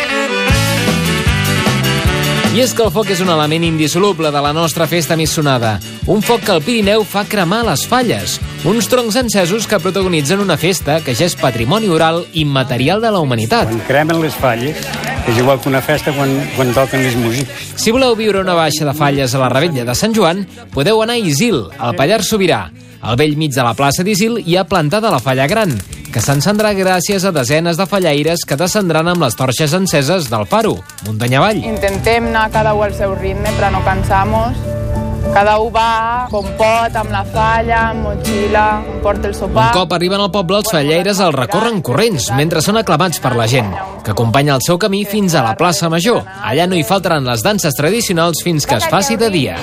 I 2.56 2.62
és 2.64 2.72
que 2.74 2.82
el 2.82 2.90
foc 2.90 3.12
és 3.14 3.20
un 3.22 3.30
element 3.30 3.62
indissoluble 3.68 4.32
de 4.34 4.42
la 4.42 4.50
nostra 4.56 4.88
festa 4.90 5.14
més 5.20 5.30
sonada. 5.30 5.76
Un 6.10 6.24
foc 6.26 6.42
que 6.48 6.56
el 6.56 6.64
Pirineu 6.66 7.04
fa 7.06 7.22
cremar 7.30 7.60
les 7.68 7.84
falles. 7.86 8.40
Uns 8.66 8.90
troncs 8.90 9.20
encesos 9.22 9.68
que 9.70 9.78
protagonitzen 9.84 10.42
una 10.42 10.58
festa 10.58 10.96
que 11.06 11.14
ja 11.14 11.28
és 11.30 11.38
patrimoni 11.38 11.92
oral 11.94 12.24
immaterial 12.34 13.04
de 13.04 13.12
la 13.14 13.22
humanitat. 13.22 13.70
Quan 13.70 13.86
cremen 13.86 14.24
les 14.24 14.40
falles, 14.42 14.82
és 15.30 15.38
igual 15.38 15.62
que 15.62 15.70
una 15.70 15.84
festa 15.86 16.16
quan, 16.18 16.34
quan 16.56 16.74
toquen 16.74 17.06
les 17.06 17.20
músics. 17.22 17.76
Si 17.78 17.94
voleu 17.94 18.18
viure 18.18 18.42
una 18.42 18.58
baixa 18.58 18.90
de 18.90 18.98
falles 18.98 19.38
a 19.38 19.44
la 19.44 19.52
Rebetlla 19.54 19.86
de 19.86 19.94
Sant 19.94 20.18
Joan, 20.18 20.48
podeu 20.74 21.06
anar 21.06 21.20
a 21.20 21.22
Isil, 21.22 21.68
al 21.78 21.94
Pallars 21.94 22.34
Sobirà. 22.34 22.64
Al 23.06 23.20
vell 23.22 23.36
mig 23.38 23.54
de 23.54 23.62
la 23.62 23.76
plaça 23.78 24.02
d'Isil 24.02 24.40
hi 24.42 24.56
ha 24.58 24.64
plantada 24.66 25.12
la 25.14 25.20
falla 25.22 25.46
gran, 25.46 25.76
que 26.10 26.24
s'encendrà 26.26 26.72
gràcies 26.74 27.22
a 27.22 27.32
desenes 27.36 27.78
de 27.78 27.86
fallaires 27.86 28.42
que 28.50 28.58
descendran 28.58 29.12
amb 29.12 29.22
les 29.22 29.38
torxes 29.38 29.76
enceses 29.78 30.26
del 30.32 30.48
Faro, 30.50 30.80
muntanya 31.06 31.38
avall. 31.38 31.62
Intentem 31.70 32.32
anar 32.32 32.48
cada 32.56 32.74
un 32.74 32.88
al 32.88 32.98
seu 32.98 33.14
ritme 33.20 33.54
per 33.60 33.70
no 33.76 33.84
cansar-nos. 33.86 34.58
Cada 35.36 35.54
un 35.62 35.70
va 35.76 36.26
com 36.32 36.50
pot, 36.58 36.98
amb 36.98 37.14
la 37.14 37.22
falla, 37.30 37.92
amb 37.92 38.08
motxilla, 38.08 38.66
porta 39.06 39.30
el 39.30 39.38
sopar... 39.38 39.70
Un 39.70 39.82
cop 39.84 39.94
arriben 39.94 40.26
al 40.26 40.34
poble, 40.34 40.64
els 40.64 40.74
fallaires 40.74 41.22
el 41.22 41.34
recorren 41.38 41.82
corrents, 41.86 42.32
mentre 42.34 42.66
són 42.66 42.82
aclamats 42.82 43.22
per 43.22 43.36
la 43.38 43.46
gent, 43.52 43.70
que 44.02 44.16
acompanya 44.18 44.58
el 44.58 44.66
seu 44.66 44.82
camí 44.82 45.06
fins 45.06 45.38
a 45.38 45.46
la 45.46 45.54
plaça 45.60 45.94
Major. 45.94 46.24
Allà 46.42 46.66
no 46.66 46.78
hi 46.78 46.86
faltaran 46.88 47.30
les 47.30 47.46
danses 47.46 47.78
tradicionals 47.78 48.42
fins 48.42 48.66
que 48.66 48.82
es 48.82 48.90
faci 48.90 49.20
de 49.22 49.30
dia. 49.34 49.60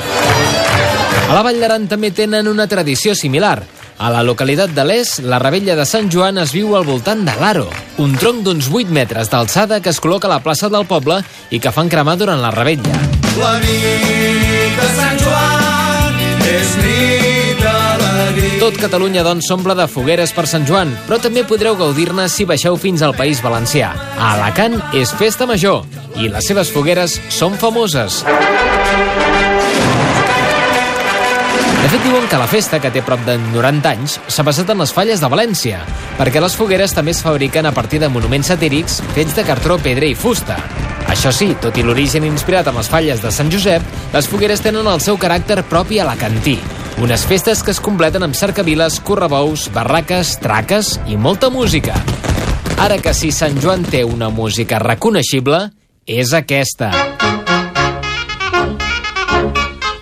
A 1.29 1.37
la 1.37 1.43
Vall 1.47 1.61
d'Aran 1.63 1.87
també 1.89 2.11
tenen 2.13 2.49
una 2.51 2.67
tradició 2.69 3.15
similar. 3.17 3.63
A 4.03 4.09
la 4.11 4.23
localitat 4.27 4.73
de 4.75 4.83
l'Es, 4.85 5.19
la 5.23 5.39
rebella 5.39 5.77
de 5.79 5.85
Sant 5.87 6.09
Joan 6.11 6.41
es 6.43 6.51
viu 6.53 6.75
al 6.77 6.85
voltant 6.85 7.23
de 7.25 7.35
l'Aro, 7.39 7.69
un 8.03 8.17
tronc 8.19 8.43
d'uns 8.43 8.67
8 8.73 8.91
metres 8.91 9.31
d'alçada 9.31 9.79
que 9.81 9.93
es 9.93 10.01
col·loca 10.03 10.27
a 10.27 10.33
la 10.33 10.41
plaça 10.43 10.69
del 10.73 10.89
poble 10.91 11.21
i 11.55 11.61
que 11.63 11.71
fan 11.71 11.89
cremar 11.93 12.17
durant 12.19 12.43
la 12.43 12.51
rebella. 12.51 12.97
La 13.39 13.53
nit 13.63 14.77
de 14.81 14.89
Sant 14.97 15.23
Joan 15.23 16.19
és 16.51 16.75
nit 16.83 17.63
d'alegria. 17.63 18.59
Tot 18.61 18.81
Catalunya, 18.83 19.25
doncs, 19.25 19.49
s'omple 19.49 19.77
de 19.79 19.87
fogueres 19.89 20.35
per 20.35 20.49
Sant 20.51 20.67
Joan, 20.69 20.93
però 21.07 21.21
també 21.23 21.47
podreu 21.49 21.79
gaudir-ne 21.79 22.27
si 22.29 22.45
baixeu 22.49 22.77
fins 22.77 23.07
al 23.07 23.15
País 23.17 23.41
Valencià. 23.45 23.93
A 24.19 24.35
Alacant 24.35 24.81
és 24.99 25.15
festa 25.15 25.47
major 25.47 25.87
i 26.19 26.29
les 26.29 26.51
seves 26.51 26.75
fogueres 26.75 27.21
són 27.31 27.57
famoses. 27.61 28.25
Fet, 31.93 32.07
diuen 32.07 32.25
que 32.25 32.39
la 32.41 32.47
festa, 32.49 32.79
que 32.81 32.89
té 32.89 33.03
prop 33.05 33.21
de 33.27 33.35
90 33.37 33.91
anys, 33.91 34.15
s'ha 34.33 34.45
passat 34.47 34.71
en 34.73 34.79
les 34.81 34.95
falles 34.97 35.21
de 35.21 35.29
València, 35.29 35.83
perquè 36.17 36.41
les 36.41 36.55
fogueres 36.57 36.95
també 36.97 37.13
es 37.13 37.21
fabriquen 37.21 37.69
a 37.69 37.73
partir 37.77 38.01
de 38.01 38.09
monuments 38.09 38.49
satírics 38.49 39.03
fets 39.13 39.37
de 39.37 39.45
cartró, 39.45 39.77
pedra 39.77 40.09
i 40.09 40.15
fusta. 40.17 40.57
Això 41.13 41.29
sí, 41.37 41.51
tot 41.61 41.77
i 41.77 41.85
l'origen 41.85 42.25
inspirat 42.25 42.73
en 42.73 42.81
les 42.81 42.89
falles 42.89 43.21
de 43.21 43.29
Sant 43.29 43.53
Josep, 43.53 43.85
les 44.17 44.33
fogueres 44.33 44.65
tenen 44.65 44.89
el 44.89 45.05
seu 45.05 45.21
caràcter 45.21 45.61
propi 45.69 46.01
alacantí. 46.01 46.57
Unes 47.05 47.29
festes 47.29 47.61
que 47.61 47.77
es 47.77 47.85
completen 47.85 48.25
amb 48.25 48.41
cercaviles, 48.41 48.97
correbous, 49.05 49.69
barraques, 49.77 50.39
traques 50.41 50.95
i 51.13 51.21
molta 51.21 51.53
música. 51.53 52.01
Ara 52.81 53.03
que 53.05 53.13
si 53.13 53.37
Sant 53.37 53.61
Joan 53.61 53.85
té 53.85 54.01
una 54.09 54.33
música 54.33 54.81
reconeixible, 54.81 55.67
és 56.09 56.33
aquesta. 56.33 57.12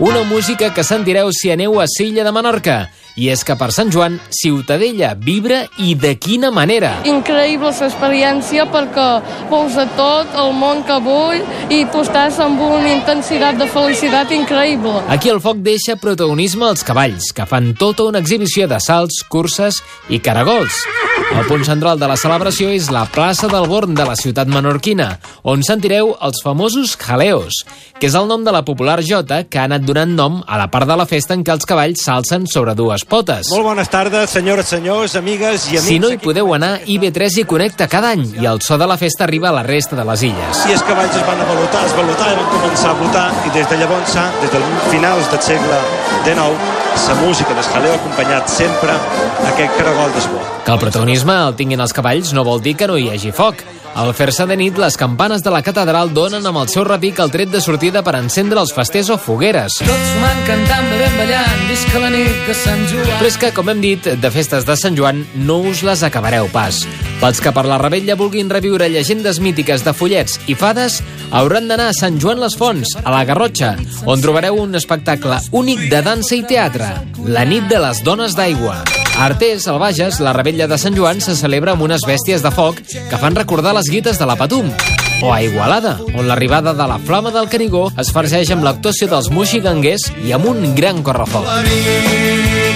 Una 0.00 0.22
música 0.24 0.72
que 0.72 0.80
sentireu 0.80 1.28
si 1.28 1.50
aneu 1.52 1.76
a 1.76 1.84
Silla 1.84 2.24
de 2.24 2.32
Menorca 2.32 2.86
I 3.20 3.26
és 3.34 3.42
que 3.44 3.56
per 3.58 3.68
Sant 3.74 3.90
Joan, 3.92 4.14
Ciutadella 4.32 5.10
vibra 5.18 5.64
i 5.82 5.92
de 5.98 6.14
quina 6.16 6.48
manera. 6.54 6.92
Increïble 7.08 7.72
l'experiència 7.74 8.64
perquè 8.72 9.08
veus 9.50 9.76
a 9.76 9.84
tot 9.98 10.38
el 10.40 10.54
món 10.56 10.80
que 10.88 10.96
vull 11.04 11.42
i 11.68 11.82
tu 11.92 12.04
estàs 12.04 12.38
amb 12.40 12.62
una 12.64 12.94
intensitat 12.94 13.58
de 13.60 13.68
felicitat 13.68 14.32
increïble. 14.32 15.04
Aquí 15.12 15.32
el 15.32 15.42
foc 15.44 15.60
deixa 15.66 15.98
protagonisme 16.00 16.68
als 16.70 16.86
cavalls, 16.86 17.32
que 17.34 17.48
fan 17.50 17.74
tota 17.76 18.08
una 18.08 18.22
exhibició 18.24 18.70
de 18.70 18.80
salts, 18.80 19.24
curses 19.28 19.82
i 20.08 20.22
caragols. 20.24 20.84
El 21.30 21.46
punt 21.46 21.62
central 21.64 21.98
de 22.00 22.08
la 22.10 22.16
celebració 22.18 22.70
és 22.74 22.88
la 22.92 23.04
plaça 23.08 23.48
del 23.50 23.68
Born 23.70 23.94
de 23.94 24.04
la 24.08 24.16
ciutat 24.18 24.48
menorquina, 24.50 25.12
on 25.46 25.62
sentireu 25.66 26.14
els 26.26 26.40
famosos 26.44 26.96
jaleos, 26.98 27.60
que 28.00 28.08
és 28.08 28.16
el 28.18 28.26
nom 28.30 28.42
de 28.44 28.52
la 28.54 28.64
popular 28.66 28.98
jota 29.06 29.42
que 29.44 29.60
ha 29.60 29.66
anat 29.68 29.84
donant 29.86 30.12
nom 30.16 30.40
a 30.46 30.58
la 30.60 30.66
part 30.72 30.88
de 30.88 30.96
la 30.98 31.06
festa 31.08 31.36
en 31.36 31.44
què 31.46 31.54
els 31.54 31.68
cavalls 31.68 32.02
s'alcen 32.06 32.48
sobre 32.50 32.74
dues 32.74 33.04
potes. 33.04 33.52
Molt 33.52 33.68
bones 33.68 33.92
tardes, 33.92 34.32
senyores, 34.34 34.72
senyors, 34.72 35.14
amigues 35.20 35.68
i 35.70 35.78
amics. 35.78 35.86
Si 35.86 36.00
no 36.02 36.10
hi 36.10 36.18
podeu 36.22 36.50
anar, 36.56 36.72
IB3 36.86 37.40
hi 37.40 37.46
connecta 37.48 37.88
cada 37.92 38.14
any 38.16 38.26
i 38.40 38.50
el 38.50 38.62
so 38.64 38.78
de 38.80 38.88
la 38.90 38.98
festa 39.00 39.24
arriba 39.28 39.50
a 39.50 39.56
la 39.60 39.64
resta 39.66 39.96
de 39.96 40.08
les 40.10 40.26
illes. 40.32 40.64
I 40.66 40.76
els 40.76 40.84
cavalls 40.88 41.16
es 41.16 41.26
van 41.28 41.40
a 41.40 41.48
votar, 41.52 41.86
es 41.86 41.96
votar 42.00 42.32
i 42.32 42.36
van 42.40 42.52
començar 42.56 42.92
a 42.94 42.98
votar 43.00 43.26
i 43.46 43.54
des 43.56 43.70
de 43.70 43.80
llavors, 43.84 44.18
des 44.42 44.52
del 44.56 44.68
finals 44.90 45.30
del 45.30 45.42
segle 45.52 45.80
XIX, 46.24 46.78
la 47.08 47.14
música 47.14 47.54
del 47.54 47.64
jaleo 47.64 47.92
ha 47.92 47.96
acompanyat 47.96 48.48
sempre 48.48 48.94
aquest 49.48 49.76
caragol 49.78 50.12
d'esbó. 50.14 50.40
Que 50.64 50.72
el 50.72 50.78
protagonisme 51.10 51.34
el 51.48 51.56
tinguin 51.58 51.80
els 51.82 51.92
cavalls 51.96 52.30
no 52.36 52.44
vol 52.46 52.60
dir 52.62 52.76
que 52.78 52.86
no 52.86 52.94
hi 52.96 53.08
hagi 53.10 53.32
foc. 53.34 53.64
Al 53.98 54.12
fer-se 54.14 54.44
de 54.46 54.54
nit, 54.54 54.76
les 54.78 54.94
campanes 54.94 55.42
de 55.42 55.50
la 55.50 55.62
catedral 55.66 56.12
donen 56.14 56.44
amb 56.46 56.60
el 56.60 56.68
seu 56.70 56.84
repic 56.86 57.18
el 57.18 57.32
tret 57.34 57.50
de 57.50 57.58
sortida 57.60 58.04
per 58.06 58.14
encendre 58.14 58.60
els 58.62 58.70
festers 58.70 59.10
o 59.10 59.16
fogueres. 59.18 59.80
Tots 59.82 60.12
van 60.22 60.44
cantant, 60.46 60.86
bevent, 60.92 61.16
ballant, 61.18 61.64
visca 61.66 61.98
la 61.98 62.12
nit 62.14 62.46
de 62.46 62.54
Sant 62.54 62.86
Joan. 62.92 63.10
Però 63.16 63.26
és 63.26 63.40
que, 63.42 63.50
com 63.56 63.72
hem 63.72 63.82
dit, 63.82 64.06
de 64.22 64.30
festes 64.30 64.68
de 64.68 64.78
Sant 64.78 64.94
Joan 64.94 65.24
no 65.34 65.58
us 65.72 65.82
les 65.82 66.06
acabareu 66.06 66.46
pas. 66.54 66.84
Pels 67.18 67.42
que 67.42 67.54
per 67.58 67.66
la 67.66 67.80
rebella 67.82 68.14
vulguin 68.14 68.54
reviure 68.54 68.88
llegendes 68.92 69.42
mítiques 69.42 69.82
de 69.82 69.96
follets 69.96 70.38
i 70.46 70.54
fades, 70.54 71.02
hauran 71.34 71.66
d'anar 71.66 71.90
a 71.90 71.98
Sant 71.98 72.22
Joan 72.22 72.38
les 72.38 72.54
Fonts, 72.54 72.94
a 73.02 73.10
la 73.10 73.26
Garrotxa, 73.26 73.74
on 74.06 74.22
trobareu 74.22 74.62
un 74.62 74.78
espectacle 74.78 75.42
únic 75.50 75.88
de 75.90 76.06
dansa 76.06 76.38
i 76.38 76.46
teatre, 76.46 76.94
la 77.26 77.42
nit 77.42 77.66
de 77.66 77.82
les 77.82 78.06
dones 78.06 78.38
d'aigua. 78.38 78.84
A 79.20 79.26
Artés, 79.26 79.68
al 79.68 79.78
Bages, 79.78 80.18
la 80.24 80.32
rebella 80.32 80.66
de 80.66 80.78
Sant 80.80 80.94
Joan 80.96 81.18
se 81.20 81.34
celebra 81.36 81.74
amb 81.74 81.84
unes 81.84 82.06
bèsties 82.08 82.40
de 82.40 82.48
foc 82.56 82.78
que 82.88 83.18
fan 83.20 83.34
recordar 83.36 83.74
les 83.76 83.90
guites 83.92 84.16
de 84.16 84.24
la 84.24 84.32
Patum. 84.40 84.70
O 85.20 85.34
a 85.34 85.42
Igualada, 85.44 85.98
on 86.16 86.24
l'arribada 86.24 86.72
de 86.72 86.86
la 86.88 86.96
Flama 87.04 87.28
del 87.34 87.50
Canigó 87.52 87.82
es 88.00 88.08
farceix 88.16 88.48
amb 88.54 88.64
l'actuació 88.64 89.10
dels 89.10 89.28
moxiganguers 89.28 90.06
i 90.24 90.32
amb 90.32 90.48
un 90.48 90.72
gran 90.72 91.02
correfoc. 91.04 91.44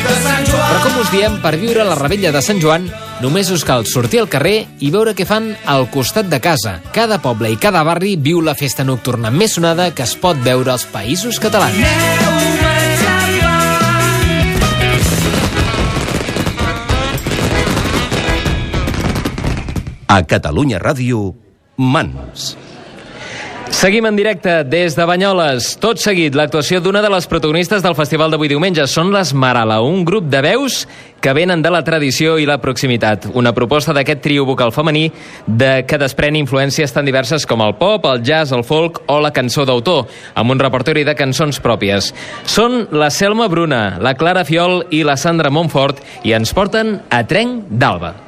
Però 0.05 0.83
com 0.85 1.01
us 1.01 1.15
diem, 1.15 1.41
per 1.41 1.55
viure 1.57 1.89
la 1.89 1.97
rebella 1.97 2.35
de 2.35 2.45
Sant 2.45 2.61
Joan, 2.61 2.91
només 3.25 3.49
us 3.49 3.65
cal 3.65 3.89
sortir 3.89 4.21
al 4.21 4.29
carrer 4.29 4.67
i 4.85 4.93
veure 4.93 5.17
què 5.17 5.25
fan 5.25 5.55
al 5.65 5.89
costat 5.89 6.29
de 6.29 6.43
casa. 6.45 6.83
Cada 6.93 7.23
poble 7.25 7.55
i 7.55 7.57
cada 7.57 7.81
barri 7.89 8.19
viu 8.21 8.45
la 8.45 8.53
festa 8.53 8.85
nocturna 8.85 9.33
més 9.33 9.57
sonada 9.57 9.95
que 9.97 10.05
es 10.05 10.13
pot 10.21 10.37
veure 10.45 10.77
als 10.77 10.85
països 10.93 11.41
catalans. 11.41 12.54
A 20.15 20.23
Catalunya 20.23 20.79
Ràdio, 20.79 21.33
Mans. 21.75 22.53
Seguim 23.75 24.07
en 24.07 24.15
directe 24.15 24.61
des 24.63 24.95
de 24.95 25.03
Banyoles. 25.09 25.73
Tot 25.83 25.99
seguit, 25.99 26.37
l'actuació 26.39 26.79
d'una 26.79 27.01
de 27.03 27.09
les 27.11 27.27
protagonistes 27.27 27.83
del 27.83 27.97
festival 27.99 28.31
d'avui 28.31 28.47
diumenge. 28.53 28.85
Són 28.87 29.11
les 29.11 29.33
Marala, 29.35 29.81
un 29.83 30.05
grup 30.07 30.29
de 30.31 30.39
veus 30.45 30.85
que 31.19 31.33
venen 31.35 31.65
de 31.65 31.73
la 31.75 31.83
tradició 31.83 32.37
i 32.39 32.47
la 32.47 32.61
proximitat. 32.63 33.27
Una 33.35 33.51
proposta 33.57 33.91
d'aquest 33.97 34.23
trio 34.23 34.45
vocal 34.47 34.71
femení 34.71 35.09
de 35.49 35.83
que 35.89 35.99
desprèn 35.99 36.39
influències 36.39 36.95
tan 36.95 37.09
diverses 37.09 37.43
com 37.43 37.65
el 37.67 37.75
pop, 37.81 38.07
el 38.07 38.23
jazz, 38.23 38.55
el 38.55 38.63
folk 38.63 39.01
o 39.11 39.19
la 39.19 39.33
cançó 39.35 39.67
d'autor, 39.67 40.07
amb 40.39 40.55
un 40.55 40.63
repertori 40.63 41.03
de 41.03 41.17
cançons 41.19 41.59
pròpies. 41.59 42.13
Són 42.47 42.85
la 42.95 43.11
Selma 43.11 43.49
Bruna, 43.51 43.99
la 43.99 44.15
Clara 44.15 44.47
Fiol 44.47 44.85
i 44.95 45.03
la 45.03 45.19
Sandra 45.19 45.51
Montfort 45.51 46.05
i 46.23 46.37
ens 46.39 46.55
porten 46.55 47.01
a 47.11 47.25
Trenc 47.27 47.67
d'Alba. 47.73 48.24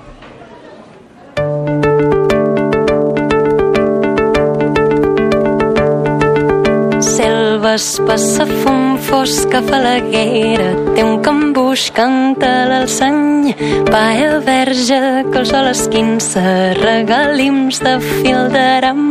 Selva 7.66 7.74
espessa 7.74 8.44
fum 8.46 8.96
fosca 8.96 9.60
falaguera 9.68 10.68
té 10.94 11.02
un 11.02 11.16
cambuix 11.24 11.88
canta 11.96 12.50
l'alçany 12.70 13.56
paia 13.90 14.38
verge 14.46 15.00
que 15.32 15.42
el 15.42 15.48
sol 15.50 15.72
esquinça 15.72 16.46
regalims 16.78 17.82
de 17.82 17.98
fil 18.06 18.46
d'aram 18.54 19.02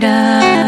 Cau 0.00 0.67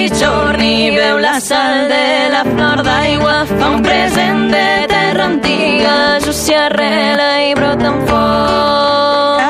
ecos 0.00 0.20
de 0.20 0.26
mitjorn 0.26 0.62
i 0.62 0.90
veu 0.90 1.18
la 1.18 1.40
sal 1.40 1.88
de 1.88 2.28
la 2.32 2.42
flor 2.44 2.82
d'aigua 2.82 3.44
fa 3.46 3.70
un 3.70 3.82
present 3.82 4.50
de 4.50 4.86
terra 4.88 5.24
antiga 5.24 6.18
just 6.20 6.46
s'hi 6.46 6.54
arrela 6.54 7.42
i 7.48 7.54
brota 7.54 7.86
en 7.86 8.06
foc. 8.06 9.40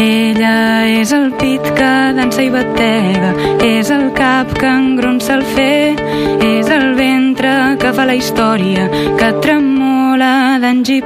Ella 0.00 0.86
és 1.00 1.12
el 1.12 1.32
pit 1.32 1.62
que 1.76 1.92
dansa 2.16 2.42
i 2.42 2.50
batega, 2.50 3.34
és 3.62 3.90
el 3.90 4.12
cap 4.12 4.52
que 4.58 4.66
engronsa 4.66 5.34
el 5.34 5.44
fer, 5.54 5.96
és 6.40 6.70
el 6.70 6.94
ventre 6.94 7.76
que 7.80 7.92
fa 7.92 8.06
la 8.06 8.14
història, 8.14 8.88
que 9.18 9.32
tremola 9.40 9.89
d'anys 10.70 10.88
i 10.88 11.00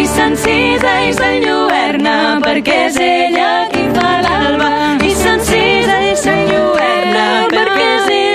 i 0.00 0.06
s'encisa 0.06 0.92
i 1.08 1.12
s'enlluerna 1.18 2.14
perquè 2.44 2.78
és 2.86 2.96
ella 3.08 3.50
qui 3.72 3.84
fa 3.96 4.10
l'alba. 4.24 4.70
I 5.10 5.12
s'encisa 5.22 6.00
i 6.08 6.16
s'enlluerna 6.24 7.28
perquè 7.52 7.88
és 7.98 8.10
ella 8.16 8.29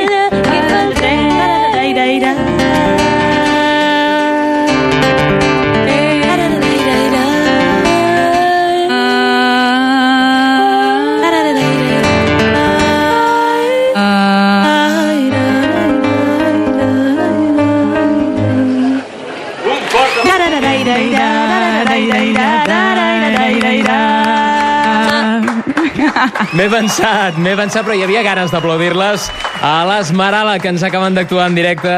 M'he 26.55 26.69
pensat, 26.71 27.35
m'he 27.35 27.51
pensat, 27.59 27.83
però 27.83 27.97
hi 27.97 28.05
havia 28.05 28.21
ganes 28.23 28.53
d'aplaudir-les 28.53 29.25
a 29.59 29.73
l'Esmerala, 29.89 30.53
que 30.63 30.69
ens 30.71 30.85
acaben 30.87 31.17
d'actuar 31.17 31.49
en 31.49 31.57
directe 31.57 31.95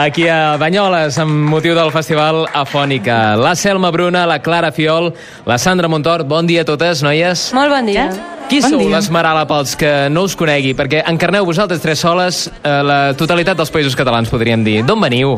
aquí 0.00 0.24
a 0.32 0.56
Banyoles, 0.56 1.18
amb 1.20 1.50
motiu 1.52 1.74
del 1.76 1.92
Festival 1.92 2.46
Afònica. 2.56 3.36
La 3.36 3.52
Selma 3.52 3.90
Bruna, 3.92 4.24
la 4.24 4.38
Clara 4.40 4.72
Fiol, 4.72 5.10
la 5.44 5.58
Sandra 5.60 5.92
Montort. 5.92 6.24
Bon 6.24 6.48
dia 6.48 6.64
a 6.64 6.68
totes, 6.70 7.04
noies. 7.04 7.50
Molt 7.52 7.74
bon 7.74 7.92
dia. 7.92 8.08
Qui 8.48 8.62
bon 8.64 8.78
sou 8.78 8.88
l'Esmerala 8.88 9.44
pels 9.50 9.76
que 9.76 9.92
no 10.08 10.24
us 10.24 10.38
conegui? 10.40 10.72
Perquè 10.72 11.04
encarneu 11.12 11.44
vosaltres 11.44 11.84
tres 11.84 12.00
soles 12.00 12.46
eh, 12.48 12.80
la 12.80 13.00
totalitat 13.12 13.60
dels 13.60 13.76
països 13.76 13.98
catalans, 13.98 14.32
podríem 14.32 14.64
dir. 14.64 14.80
D'on 14.88 15.04
veniu? 15.04 15.36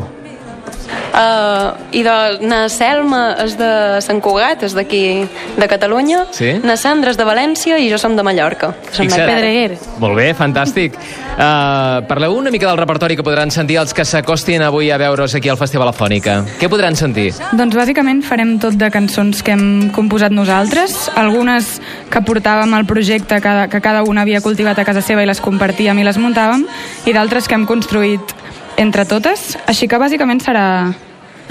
Uh, 1.11 1.75
I 1.91 2.03
de, 2.07 2.15
na 2.47 2.61
Selma 2.71 3.35
és 3.43 3.57
de 3.59 3.71
Sant 4.03 4.21
Cugat, 4.23 4.63
és 4.63 4.75
d'aquí, 4.75 5.27
de 5.57 5.67
Catalunya. 5.67 6.23
Sí? 6.31 6.53
Na 6.63 6.77
Sandra 6.79 7.11
és 7.11 7.19
de 7.19 7.27
València 7.27 7.79
i 7.81 7.89
jo 7.91 7.99
som 7.99 8.15
de 8.15 8.23
Mallorca. 8.23 8.71
que 8.87 8.95
Som 8.95 9.11
de. 9.11 9.19
Pedreguer. 9.19 9.77
Molt 9.99 10.15
bé, 10.15 10.31
fantàstic. 10.37 10.95
Uh, 11.31 12.01
parleu 12.07 12.35
una 12.37 12.51
mica 12.51 12.67
del 12.67 12.79
repertori 12.79 13.15
que 13.19 13.23
podran 13.23 13.51
sentir 13.51 13.77
els 13.81 13.93
que 13.93 14.05
s'acostin 14.07 14.63
avui 14.63 14.91
a 14.91 14.97
veure's 15.01 15.35
aquí 15.35 15.49
al 15.51 15.59
Festival 15.59 15.91
Afònica. 15.91 16.41
Què 16.59 16.69
podran 16.71 16.95
sentir? 16.95 17.31
Doncs 17.57 17.75
bàsicament 17.75 18.23
farem 18.23 18.57
tot 18.61 18.79
de 18.79 18.91
cançons 18.93 19.43
que 19.43 19.55
hem 19.55 19.91
composat 19.95 20.31
nosaltres, 20.31 21.09
algunes 21.19 21.79
que 22.11 22.23
portàvem 22.23 22.75
al 22.75 22.87
projecte 22.87 23.39
cada, 23.43 23.67
que 23.71 23.81
cada 23.83 24.03
una 24.07 24.23
havia 24.23 24.41
cultivat 24.41 24.79
a 24.79 24.87
casa 24.87 25.03
seva 25.03 25.23
i 25.23 25.29
les 25.29 25.43
compartíem 25.43 25.99
i 25.99 26.07
les 26.07 26.19
muntàvem, 26.21 26.67
i 27.05 27.15
d'altres 27.15 27.47
que 27.47 27.57
hem 27.57 27.67
construït 27.69 28.35
entre 28.77 29.05
totes, 29.05 29.57
així 29.67 29.87
que 29.87 29.99
bàsicament 30.01 30.43
serà 30.43 30.65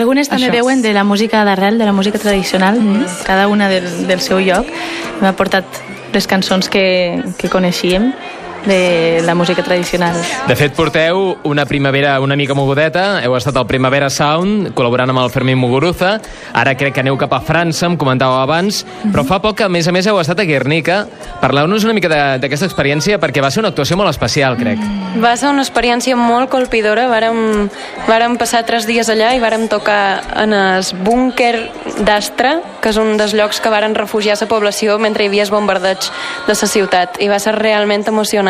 Algunes 0.00 0.30
també 0.30 0.46
Això. 0.48 0.54
veuen 0.54 0.80
de 0.80 0.94
la 0.96 1.04
música 1.04 1.42
d'arrel, 1.44 1.76
de 1.76 1.84
la 1.84 1.92
música 1.92 2.18
tradicional, 2.18 2.78
cada 3.26 3.48
una 3.48 3.68
del, 3.68 4.06
del 4.08 4.20
seu 4.24 4.38
lloc. 4.40 4.64
M'ha 5.20 5.34
portat 5.36 5.66
les 6.14 6.26
cançons 6.26 6.70
que, 6.72 7.20
que 7.36 7.50
coneixíem 7.52 8.08
de 8.66 9.22
la 9.24 9.34
música 9.34 9.62
tradicional. 9.62 10.14
De 10.48 10.56
fet, 10.56 10.74
porteu 10.74 11.38
una 11.44 11.64
primavera 11.66 12.18
una 12.20 12.36
mica 12.36 12.54
mogudeta, 12.54 13.20
heu 13.24 13.34
estat 13.36 13.56
al 13.56 13.66
Primavera 13.66 14.10
Sound, 14.10 14.72
col·laborant 14.74 15.10
amb 15.10 15.20
el 15.22 15.30
Fermín 15.30 15.58
Muguruza, 15.58 16.20
ara 16.52 16.74
crec 16.76 16.94
que 16.94 17.00
aneu 17.04 17.16
cap 17.18 17.32
a 17.32 17.40
França, 17.40 17.86
em 17.86 17.96
comentàveu 17.96 18.40
abans, 18.42 18.84
però 19.12 19.24
fa 19.24 19.40
poc 19.40 19.56
que, 19.58 19.64
a 19.64 19.68
més 19.72 19.86
a 19.88 19.92
més, 19.92 20.06
heu 20.06 20.18
estat 20.20 20.40
a 20.40 20.44
Guernica. 20.44 21.06
Parleu-nos 21.40 21.84
una 21.84 21.94
mica 21.94 22.08
de- 22.08 22.38
d'aquesta 22.40 22.66
experiència, 22.66 23.18
perquè 23.20 23.40
va 23.42 23.50
ser 23.50 23.60
una 23.60 23.68
actuació 23.68 23.96
molt 23.96 24.10
especial, 24.10 24.56
crec. 24.56 24.78
Va 25.22 25.36
ser 25.36 25.48
una 25.48 25.62
experiència 25.62 26.16
molt 26.16 26.50
colpidora. 26.50 27.06
Vàrem, 27.08 27.68
vàrem 28.08 28.36
passar 28.38 28.64
tres 28.66 28.86
dies 28.86 29.08
allà 29.08 29.34
i 29.36 29.40
vàrem 29.40 29.68
tocar 29.68 30.22
en 30.36 30.52
el 30.52 30.84
búnquer 31.04 31.70
d'Astra, 32.04 32.60
que 32.80 32.88
és 32.90 32.96
un 32.96 33.16
dels 33.16 33.32
llocs 33.34 33.60
que 33.60 33.68
varen 33.70 33.94
refugiar 33.94 34.36
la 34.40 34.46
població 34.48 34.98
mentre 34.98 35.24
hi 35.24 35.28
havia 35.28 35.42
el 35.44 35.50
bombardeig 35.50 35.98
de 36.46 36.54
la 36.54 36.66
ciutat. 36.66 37.20
I 37.20 37.28
va 37.28 37.38
ser 37.38 37.54
realment 37.54 38.06
emocionant. 38.08 38.49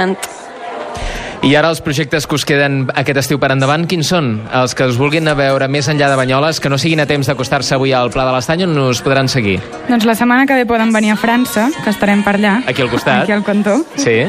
I 1.42 1.54
ara 1.56 1.70
els 1.72 1.80
projectes 1.80 2.26
que 2.28 2.36
us 2.36 2.44
queden 2.44 2.82
aquest 3.00 3.16
estiu 3.22 3.38
per 3.40 3.48
endavant, 3.54 3.86
quins 3.88 4.10
són? 4.12 4.42
Els 4.52 4.74
que 4.76 4.84
us 4.84 4.98
vulguin 5.00 5.24
a 5.30 5.32
veure 5.38 5.68
més 5.72 5.86
enllà 5.88 6.10
de 6.12 6.16
Banyoles, 6.20 6.58
que 6.60 6.68
no 6.68 6.76
siguin 6.76 7.00
a 7.00 7.06
temps 7.08 7.30
d'acostar-se 7.30 7.74
avui 7.78 7.94
al 7.96 8.10
Pla 8.12 8.26
de 8.28 8.34
l'Estany, 8.34 8.66
on 8.66 8.76
us 8.90 9.00
podran 9.00 9.28
seguir? 9.32 9.56
Doncs 9.88 10.04
la 10.04 10.14
setmana 10.18 10.44
que 10.46 10.58
ve 10.58 10.66
poden 10.68 10.92
venir 10.92 11.14
a 11.14 11.16
França, 11.16 11.70
que 11.82 11.88
estarem 11.94 12.20
per 12.26 12.34
allà. 12.36 12.58
Aquí 12.68 12.82
al 12.84 12.90
costat. 12.92 13.22
Aquí 13.22 13.32
al 13.32 13.42
cantó. 13.42 13.78
Sí. 13.96 14.26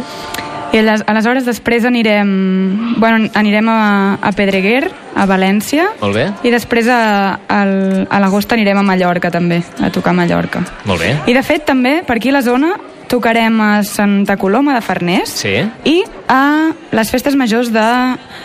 I 0.72 0.78
ales- 0.80 1.04
aleshores 1.06 1.44
després 1.44 1.84
anirem, 1.84 2.96
bueno, 2.96 3.28
anirem 3.36 3.68
a, 3.68 4.14
a 4.24 4.32
Pedreguer, 4.32 4.86
a 5.20 5.26
València, 5.28 5.90
Molt 6.00 6.16
bé. 6.16 6.30
i 6.48 6.54
després 6.54 6.88
a, 6.88 7.42
al- 7.52 8.08
a 8.10 8.22
l'agost 8.24 8.56
anirem 8.56 8.80
a 8.80 8.86
Mallorca 8.88 9.28
també, 9.30 9.60
a 9.84 9.90
tocar 9.92 10.16
a 10.16 10.20
Mallorca. 10.22 10.64
Molt 10.88 11.02
bé. 11.04 11.12
I 11.28 11.36
de 11.36 11.44
fet 11.44 11.66
també, 11.68 12.06
per 12.08 12.16
aquí 12.22 12.32
a 12.32 12.38
la 12.40 12.42
zona, 12.42 12.72
tocarem 13.12 13.60
a 13.62 13.84
Santa 13.84 14.38
Coloma 14.40 14.74
de 14.78 14.82
Farners 14.82 15.30
Sí. 15.44 15.58
i 15.84 15.98
a 16.32 16.72
les 16.96 17.10
festes 17.12 17.36
majors 17.36 17.68
de 17.72 17.84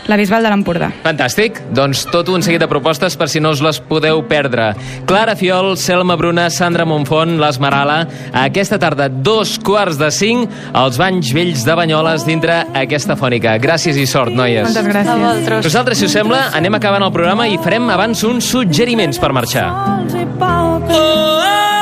la 0.07 0.17
Bisbal 0.19 0.43
de 0.43 0.51
l'Empordà. 0.51 0.89
Fantàstic. 1.05 1.61
Doncs 1.75 2.05
tot 2.11 2.29
un 2.35 2.43
seguit 2.43 2.61
de 2.63 2.67
propostes 2.71 3.15
per 3.19 3.29
si 3.31 3.39
no 3.43 3.53
us 3.55 3.63
les 3.63 3.79
podeu 3.81 4.25
perdre. 4.27 4.73
Clara 5.07 5.37
Fiol, 5.39 5.77
Selma 5.79 6.17
Bruna, 6.19 6.49
Sandra 6.51 6.85
Monfont, 6.85 7.37
l'Esmerala, 7.39 8.01
aquesta 8.35 8.79
tarda, 8.83 9.09
dos 9.09 9.59
quarts 9.63 9.99
de 9.99 10.11
cinc, 10.11 10.51
als 10.75 10.99
Banys 10.99 11.33
Vells 11.33 11.65
de 11.67 11.75
Banyoles 11.79 12.27
dintre 12.27 12.65
aquesta 12.75 13.17
fònica. 13.17 13.57
Gràcies 13.63 13.97
i 13.97 14.07
sort, 14.07 14.35
noies. 14.35 14.67
Moltes 14.67 14.87
gràcies. 14.91 15.63
Nosaltres, 15.63 15.99
si 15.99 16.07
us 16.11 16.13
sembla, 16.19 16.51
anem 16.55 16.75
acabant 16.75 17.07
el 17.07 17.13
programa 17.15 17.47
i 17.47 17.59
farem 17.63 17.89
abans 17.91 18.25
uns 18.27 18.51
suggeriments 18.51 19.19
per 19.23 19.33
marxar. 19.33 19.71
I 20.11 21.76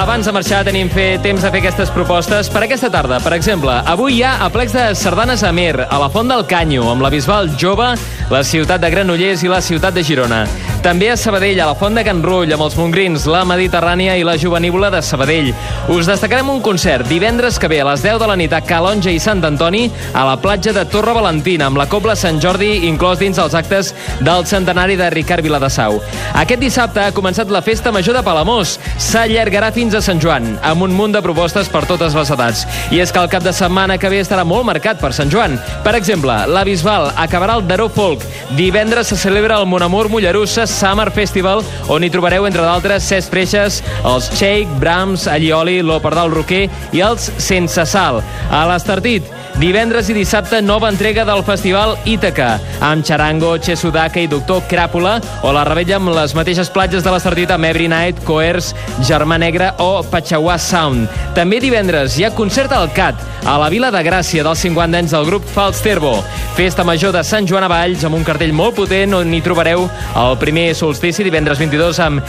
abans 0.00 0.24
de 0.24 0.32
marxar 0.32 0.62
tenim 0.64 0.88
fer 0.88 1.18
temps 1.20 1.42
de 1.44 1.48
fer 1.52 1.60
aquestes 1.60 1.90
propostes 1.92 2.48
per 2.48 2.62
aquesta 2.64 2.88
tarda. 2.92 3.18
Per 3.20 3.34
exemple, 3.36 3.74
avui 3.92 4.16
hi 4.16 4.22
ha 4.24 4.38
a 4.40 4.48
plecs 4.52 4.72
de 4.72 4.84
sardanes 4.96 5.44
a 5.44 5.52
Mer, 5.52 5.74
a 5.84 5.98
la 6.00 6.08
Font 6.08 6.30
del 6.30 6.46
Canyo, 6.48 6.86
amb 6.88 7.04
la 7.04 7.10
Bisbal 7.12 7.52
Jove, 7.60 7.92
la 8.32 8.42
ciutat 8.46 8.80
de 8.80 8.90
Granollers 8.94 9.44
i 9.44 9.52
la 9.52 9.60
ciutat 9.60 9.94
de 9.94 10.04
Girona. 10.06 10.46
També 10.80 11.10
a 11.12 11.16
Sabadell, 11.16 11.58
a 11.60 11.66
la 11.68 11.74
Font 11.76 11.92
de 11.92 12.00
Can 12.00 12.22
Rull, 12.24 12.54
amb 12.54 12.64
els 12.64 12.74
Montgrins, 12.78 13.26
la 13.28 13.42
Mediterrània 13.44 14.14
i 14.16 14.22
la 14.24 14.38
Jovenívola 14.40 14.88
de 14.88 15.02
Sabadell. 15.04 15.50
Us 15.92 16.08
destacarem 16.08 16.48
un 16.48 16.62
concert 16.64 17.04
divendres 17.04 17.58
que 17.60 17.68
ve 17.68 17.82
a 17.82 17.88
les 17.90 18.00
10 18.00 18.16
de 18.22 18.28
la 18.30 18.36
nit 18.40 18.54
a 18.56 18.62
Calonja 18.64 19.12
i 19.12 19.18
Sant 19.20 19.44
Antoni, 19.44 19.90
a 20.16 20.22
la 20.24 20.38
platja 20.40 20.72
de 20.72 20.86
Torre 20.88 21.12
Valentina, 21.12 21.66
amb 21.68 21.76
la 21.76 21.84
Cobla 21.84 22.14
Sant 22.16 22.40
Jordi 22.40 22.86
inclòs 22.88 23.20
dins 23.20 23.36
els 23.36 23.56
actes 23.58 23.90
del 24.24 24.46
centenari 24.48 24.96
de 24.96 25.10
Ricard 25.12 25.44
Viladasau. 25.44 25.98
Aquest 26.40 26.64
dissabte 26.64 27.04
ha 27.04 27.12
començat 27.12 27.52
la 27.52 27.60
Festa 27.60 27.92
Major 27.92 28.16
de 28.16 28.24
Palamós. 28.24 28.78
S'allargarà 28.96 29.68
fins 29.76 29.92
a 29.92 30.00
Sant 30.00 30.24
Joan, 30.24 30.48
amb 30.64 30.88
un 30.88 30.96
munt 30.96 31.12
de 31.12 31.20
propostes 31.20 31.68
per 31.68 31.84
totes 31.84 32.16
les 32.16 32.32
edats. 32.32 32.64
I 32.88 33.02
és 33.04 33.12
que 33.12 33.20
el 33.20 33.28
cap 33.28 33.44
de 33.44 33.52
setmana 33.52 33.98
que 34.00 34.08
ve 34.08 34.22
estarà 34.24 34.48
molt 34.48 34.64
marcat 34.72 34.96
per 35.04 35.12
Sant 35.12 35.28
Joan. 35.28 35.60
Per 35.84 35.92
exemple, 36.00 36.40
la 36.48 36.64
Bisbal 36.64 37.10
acabarà 37.20 37.60
el 37.60 37.68
Daró 37.68 37.90
Folk. 37.92 38.24
Divendres 38.56 39.12
se 39.12 39.20
celebra 39.20 39.60
el 39.60 39.68
Monamur 39.68 40.08
Mollerussa 40.08 40.69
Summer 40.70 41.10
Festival, 41.14 41.64
on 41.90 42.06
hi 42.06 42.12
trobareu, 42.12 42.46
entre 42.48 42.64
d'altres, 42.64 43.04
Cesc 43.10 43.34
Freixes, 43.34 43.82
els 44.06 44.30
Shake, 44.36 44.78
Brahms, 44.80 45.26
Allioli, 45.28 45.80
l'Operdal 45.82 46.32
Roquer 46.32 46.68
i 46.96 47.04
els 47.04 47.30
Sense 47.42 47.84
Sal. 47.90 48.22
A 48.50 48.64
l'Estartit, 48.70 49.28
Divendres 49.58 50.08
i 50.08 50.14
dissabte, 50.16 50.62
nova 50.62 50.88
entrega 50.88 51.24
del 51.28 51.42
Festival 51.44 51.96
Ítaca, 52.08 52.54
amb 52.80 53.04
Charango, 53.04 53.58
Che 53.60 53.74
Sudaka 53.76 54.20
i 54.20 54.28
Doctor 54.30 54.62
Cràpula, 54.70 55.18
o 55.44 55.52
la 55.52 55.66
rebella 55.68 55.98
amb 55.98 56.14
les 56.16 56.32
mateixes 56.34 56.70
platges 56.72 57.04
de 57.04 57.12
l'Estartit 57.12 57.50
amb 57.52 57.68
Every 57.68 57.88
Night, 57.90 58.22
Coers, 58.24 58.70
Germà 59.04 59.36
Negre 59.36 59.72
o 59.84 60.00
Pachauà 60.08 60.56
Sound. 60.56 61.10
També 61.36 61.60
divendres 61.60 62.16
hi 62.16 62.24
ha 62.24 62.32
concert 62.32 62.72
al 62.72 62.88
CAT, 62.96 63.20
a 63.44 63.58
la 63.60 63.68
Vila 63.72 63.90
de 63.92 64.00
Gràcia 64.04 64.44
dels 64.46 64.64
50 64.64 65.02
anys 65.02 65.12
del 65.16 65.28
grup 65.28 65.44
Fals 65.44 65.82
Terbo. 65.84 66.14
Festa 66.56 66.84
major 66.84 67.12
de 67.12 67.22
Sant 67.24 67.48
Joan 67.48 67.66
a 67.66 67.70
Valls, 67.72 68.04
amb 68.04 68.16
un 68.16 68.24
cartell 68.24 68.56
molt 68.56 68.78
potent 68.78 69.18
on 69.18 69.34
hi 69.34 69.42
trobareu 69.44 69.86
el 70.24 70.38
primer 70.40 70.59
solstici, 70.76 71.24
divendres 71.26 71.58
22, 71.60 71.98
amb 72.04 72.22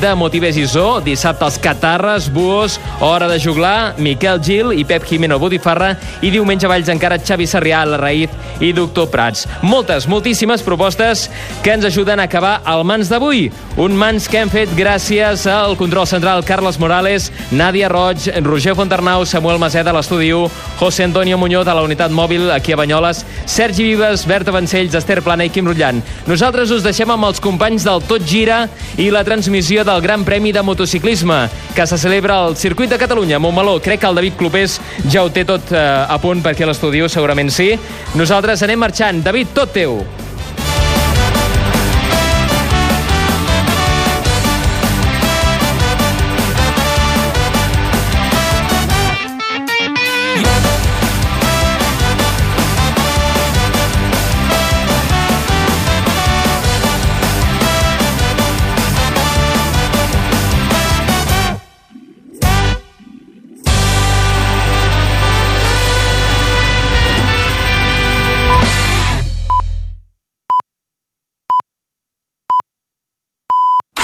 de 0.00 0.14
Motives 0.18 0.56
i 0.56 0.64
Zoo, 0.66 1.00
dissabte 1.04 1.44
els 1.46 1.58
Catarres, 1.62 2.28
Buos, 2.32 2.78
Hora 3.00 3.28
de 3.28 3.38
Juglar, 3.40 3.94
Miquel 3.98 4.40
Gil 4.42 4.72
i 4.72 4.84
Pep 4.84 5.04
Jimeno 5.06 5.38
Botifarra, 5.38 5.94
i 6.22 6.30
diumenge 6.30 6.68
Valls 6.68 6.88
encara 6.92 7.18
Xavi 7.18 7.46
Sarrià, 7.46 7.84
La 7.84 7.98
Raït 8.00 8.62
i 8.64 8.72
Doctor 8.72 9.10
Prats. 9.12 9.46
Moltes, 9.62 10.06
moltíssimes 10.08 10.64
propostes 10.64 11.26
que 11.62 11.74
ens 11.76 11.84
ajuden 11.84 12.20
a 12.20 12.26
acabar 12.30 12.60
el 12.66 12.84
mans 12.88 13.10
d'avui. 13.12 13.50
Un 13.76 13.96
mans 13.98 14.28
que 14.28 14.40
hem 14.40 14.52
fet 14.52 14.72
gràcies 14.76 15.44
al 15.50 15.76
control 15.76 16.06
central 16.08 16.44
Carles 16.46 16.78
Morales, 16.78 17.30
Nàdia 17.52 17.90
Roig, 17.92 18.30
Roger 18.46 18.76
Fontarnau, 18.78 19.26
Samuel 19.26 19.60
Maseda 19.60 19.92
a 19.92 19.98
l'estudi 19.98 20.32
1, 20.32 20.48
José 20.80 21.04
Antonio 21.04 21.36
Muñoz 21.36 21.68
a 21.68 21.74
la 21.76 21.84
unitat 21.84 22.14
mòbil 22.14 22.50
aquí 22.54 22.72
a 22.72 22.80
Banyoles, 22.80 23.24
Sergi 23.44 23.84
Vives, 23.84 24.26
Berta 24.26 24.54
Vancells, 24.54 24.94
Esther 24.94 25.20
Plana 25.22 25.44
i 25.44 25.52
Quim 25.52 25.66
Rutllant. 25.68 26.02
Nosaltres 26.26 26.70
us 26.70 26.86
deixem 26.86 27.10
amb 27.10 27.26
els 27.28 27.42
companys 27.42 27.65
del 27.66 28.02
Tot 28.06 28.22
Gira 28.22 28.68
i 29.02 29.08
la 29.10 29.24
transmissió 29.26 29.82
del 29.84 30.00
Gran 30.00 30.22
Premi 30.24 30.52
de 30.54 30.62
Motociclisme 30.62 31.48
que 31.74 31.86
se 31.86 31.98
celebra 31.98 32.36
al 32.44 32.56
Circuit 32.56 32.90
de 32.90 32.98
Catalunya, 32.98 33.40
Montmeló. 33.40 33.80
Crec 33.82 34.00
que 34.00 34.06
el 34.06 34.14
David 34.14 34.36
Clopés 34.38 34.78
ja 35.10 35.24
ho 35.24 35.32
té 35.34 35.44
tot 35.44 35.72
eh, 35.72 35.80
a 35.82 36.20
punt 36.22 36.44
perquè 36.44 36.66
l'estudi 36.66 37.02
segurament 37.10 37.50
sí. 37.50 37.72
Nosaltres 38.14 38.62
anem 38.62 38.86
marxant. 38.86 39.18
David, 39.26 39.50
tot 39.58 39.74
teu. 39.74 39.98